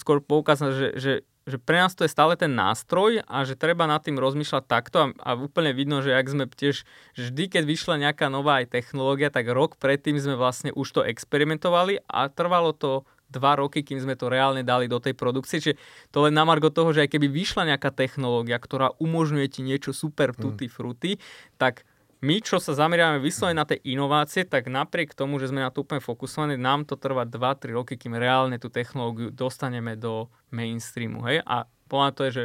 skôr 0.00 0.24
poukázať, 0.24 0.70
že, 0.72 0.88
že 0.96 1.12
že 1.46 1.58
pre 1.58 1.82
nás 1.82 1.92
to 1.98 2.06
je 2.06 2.10
stále 2.10 2.38
ten 2.38 2.54
nástroj 2.54 3.26
a 3.26 3.42
že 3.42 3.58
treba 3.58 3.90
nad 3.90 4.02
tým 4.02 4.18
rozmýšľať 4.18 4.64
takto 4.66 4.96
a, 5.02 5.06
a 5.18 5.30
úplne 5.34 5.74
vidno, 5.74 5.98
že 5.98 6.14
ak 6.14 6.26
sme 6.30 6.44
tiež, 6.46 6.86
vždy, 7.18 7.44
keď 7.50 7.62
vyšla 7.66 7.94
nejaká 8.08 8.30
nová 8.30 8.62
aj 8.62 8.70
technológia, 8.70 9.32
tak 9.32 9.50
rok 9.50 9.74
predtým 9.78 10.18
sme 10.18 10.38
vlastne 10.38 10.70
už 10.70 10.88
to 10.94 11.00
experimentovali 11.02 11.98
a 12.06 12.30
trvalo 12.30 12.70
to 12.70 13.02
dva 13.32 13.56
roky, 13.56 13.80
kým 13.80 13.96
sme 13.96 14.14
to 14.14 14.28
reálne 14.28 14.60
dali 14.60 14.84
do 14.84 15.00
tej 15.00 15.16
produkcie. 15.16 15.58
Čiže 15.58 15.80
to 16.12 16.28
len 16.28 16.36
na 16.36 16.44
margo 16.44 16.68
toho, 16.68 16.92
že 16.92 17.08
aj 17.08 17.16
keby 17.16 17.32
vyšla 17.32 17.72
nejaká 17.74 17.88
technológia, 17.88 18.60
ktorá 18.60 18.92
umožňuje 19.00 19.48
ti 19.48 19.64
niečo 19.64 19.96
super 19.96 20.36
tutti 20.36 20.68
frutti, 20.68 21.16
tak 21.56 21.88
my, 22.22 22.38
čo 22.38 22.62
sa 22.62 22.78
zameriavame 22.78 23.18
vyslovene 23.18 23.58
na 23.58 23.66
tie 23.66 23.82
inovácie, 23.82 24.46
tak 24.46 24.70
napriek 24.70 25.10
tomu, 25.10 25.42
že 25.42 25.50
sme 25.50 25.58
na 25.58 25.74
to 25.74 25.82
úplne 25.82 25.98
fokusovaní, 25.98 26.54
nám 26.54 26.86
to 26.86 26.94
trvá 26.94 27.26
2-3 27.26 27.74
roky, 27.74 27.98
kým 27.98 28.14
reálne 28.14 28.62
tú 28.62 28.70
technológiu 28.70 29.34
dostaneme 29.34 29.98
do 29.98 30.30
mainstreamu. 30.54 31.26
Hej? 31.26 31.42
A 31.42 31.66
podľa 31.90 32.10
to 32.14 32.20
je, 32.22 32.30
že 32.30 32.44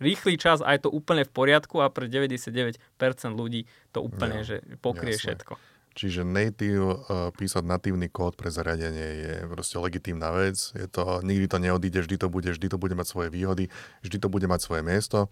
rýchly 0.00 0.40
čas 0.40 0.64
a 0.64 0.72
je 0.72 0.88
to 0.88 0.90
úplne 0.90 1.28
v 1.28 1.30
poriadku 1.30 1.84
a 1.84 1.92
pre 1.92 2.08
99% 2.08 2.80
ľudí 3.36 3.68
to 3.92 4.00
úplne 4.00 4.40
no, 4.40 4.46
že 4.48 4.64
pokrie 4.80 5.12
jasne. 5.12 5.36
všetko. 5.36 5.52
Čiže 5.98 6.22
native, 6.22 6.94
uh, 6.94 7.34
písať 7.34 7.66
natívny 7.66 8.06
kód 8.06 8.38
pre 8.38 8.54
zariadenie 8.54 9.08
je 9.18 9.34
proste 9.50 9.82
legitímna 9.82 10.30
vec. 10.30 10.54
Je 10.72 10.86
to, 10.86 11.18
nikdy 11.26 11.50
to 11.50 11.58
neodíde, 11.58 12.06
vždy 12.06 12.16
to 12.22 12.30
bude, 12.30 12.46
vždy 12.54 12.70
to 12.70 12.78
bude 12.78 12.94
mať 12.94 13.06
svoje 13.10 13.28
výhody, 13.34 13.66
vždy 14.06 14.16
to 14.22 14.30
bude 14.30 14.46
mať 14.46 14.60
svoje 14.62 14.86
miesto. 14.86 15.26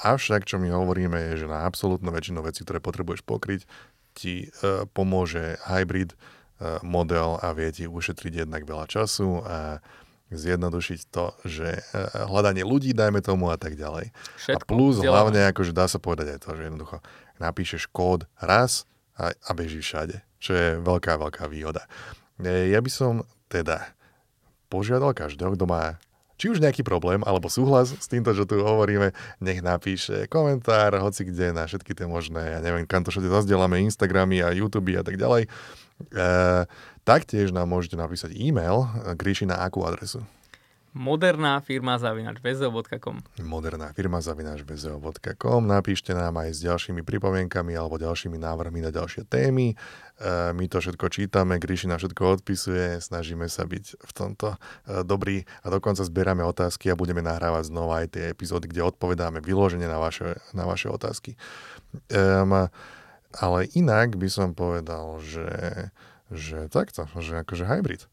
Avšak, 0.00 0.48
čo 0.48 0.56
my 0.56 0.72
hovoríme, 0.72 1.20
je, 1.32 1.44
že 1.44 1.46
na 1.50 1.68
absolútnu 1.68 2.08
väčšinu 2.08 2.40
vecí, 2.40 2.64
ktoré 2.64 2.80
potrebuješ 2.80 3.20
pokryť, 3.28 3.68
ti 4.16 4.48
uh, 4.48 4.88
pomôže 4.90 5.60
hybrid 5.68 6.16
uh, 6.16 6.82
model 6.82 7.38
a 7.38 7.52
vie 7.54 7.70
ti 7.70 7.84
ušetriť 7.86 8.42
jednak 8.42 8.66
veľa 8.66 8.90
času 8.90 9.44
a 9.46 9.78
zjednodušiť 10.30 11.00
to, 11.14 11.30
že 11.46 11.78
uh, 11.78 12.26
hľadanie 12.26 12.66
ľudí, 12.66 12.90
dajme 12.90 13.22
tomu 13.22 13.52
a 13.52 13.58
tak 13.60 13.78
ďalej. 13.78 14.10
Všetko, 14.40 14.58
a 14.58 14.66
plus 14.66 14.98
vzdelávanie. 14.98 15.12
hlavne, 15.14 15.40
akože 15.54 15.72
dá 15.76 15.86
sa 15.86 16.02
povedať 16.02 16.26
aj 16.34 16.40
to, 16.42 16.50
že 16.58 16.62
jednoducho 16.66 16.96
napíšeš 17.38 17.86
kód 17.92 18.26
raz 18.40 18.88
a, 19.14 19.30
a 19.30 19.50
beží 19.54 19.78
všade, 19.78 20.24
čo 20.42 20.50
je 20.56 20.68
veľká, 20.80 21.20
veľká 21.20 21.46
výhoda. 21.46 21.84
Ja 22.40 22.80
by 22.80 22.90
som 22.90 23.28
teda 23.52 23.92
požiadal 24.72 25.12
každého, 25.12 25.54
kto 25.54 25.68
má 25.68 26.00
či 26.40 26.48
už 26.48 26.64
nejaký 26.64 26.80
problém 26.80 27.20
alebo 27.28 27.52
súhlas 27.52 27.92
s 27.92 28.08
týmto, 28.08 28.32
čo 28.32 28.48
tu 28.48 28.64
hovoríme, 28.64 29.12
nech 29.44 29.60
napíše 29.60 30.24
komentár, 30.32 30.96
hoci 30.96 31.28
kde 31.28 31.52
na 31.52 31.68
všetky 31.68 31.92
tie 31.92 32.08
možné, 32.08 32.56
ja 32.56 32.58
neviem, 32.64 32.88
kam 32.88 33.04
to 33.04 33.12
všetko 33.12 33.44
zazdielame, 33.44 33.84
Instagramy 33.84 34.40
a 34.40 34.56
YouTube 34.56 34.96
a 34.96 35.04
tak 35.04 35.20
ďalej. 35.20 35.44
E, 35.44 35.48
taktiež 37.04 37.52
nám 37.52 37.68
môžete 37.68 38.00
napísať 38.00 38.32
e-mail, 38.32 38.88
Gríši 39.12 39.44
na 39.44 39.60
akú 39.60 39.84
adresu? 39.84 40.24
Moderná 40.90 41.62
firma 41.62 42.02
zavinač 42.02 42.42
bezeo.com 42.42 43.22
Moderná 43.46 43.94
firma 43.94 44.18
zavinač 44.18 44.66
bezeo.com 44.66 45.62
Napíšte 45.62 46.10
nám 46.10 46.42
aj 46.42 46.50
s 46.50 46.58
ďalšími 46.66 47.06
pripomienkami 47.06 47.78
alebo 47.78 47.94
ďalšími 47.94 48.34
návrhmi 48.34 48.82
na 48.82 48.90
ďalšie 48.90 49.22
témy. 49.30 49.70
E, 49.70 49.76
my 50.50 50.64
to 50.66 50.82
všetko 50.82 51.06
čítame, 51.14 51.62
Gríši 51.62 51.86
na 51.86 51.94
všetko 51.94 52.42
odpisuje, 52.42 52.98
snažíme 52.98 53.46
sa 53.46 53.70
byť 53.70 54.02
v 54.02 54.10
tomto 54.10 54.58
e, 54.58 55.06
dobrý 55.06 55.46
a 55.62 55.70
dokonca 55.70 56.02
zbierame 56.02 56.42
otázky 56.42 56.90
a 56.90 56.98
budeme 56.98 57.22
nahrávať 57.22 57.70
znova 57.70 58.02
aj 58.02 58.18
tie 58.18 58.24
epizódy, 58.34 58.66
kde 58.66 58.82
odpovedáme 58.90 59.38
vyložene 59.38 59.86
na 59.86 60.02
vaše, 60.02 60.42
na 60.58 60.66
vaše 60.66 60.90
otázky. 60.90 61.38
Um, 62.10 62.66
ale 63.38 63.58
inak 63.78 64.18
by 64.18 64.26
som 64.26 64.58
povedal, 64.58 65.22
že, 65.22 65.50
že 66.34 66.66
takto, 66.66 67.06
že 67.22 67.46
akože 67.46 67.62
hybrid. 67.62 68.10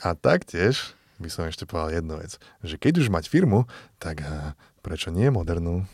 A 0.00 0.16
taktiež 0.16 0.96
by 1.24 1.30
som 1.32 1.48
ešte 1.48 1.64
povedal 1.64 2.04
jednu 2.04 2.20
vec, 2.20 2.36
že 2.60 2.76
keď 2.76 3.00
už 3.00 3.08
mať 3.08 3.32
firmu, 3.32 3.64
tak 3.96 4.20
prečo 4.84 5.08
nie 5.08 5.32
modernú? 5.32 5.88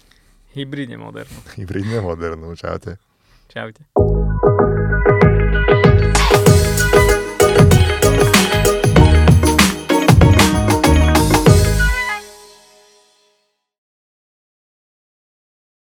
Hybridne 0.50 0.98
modernú. 0.98 1.38
Hybridne 1.54 2.02
modernú, 2.02 2.50
čaute. 2.58 2.98
Čaute. 3.46 3.86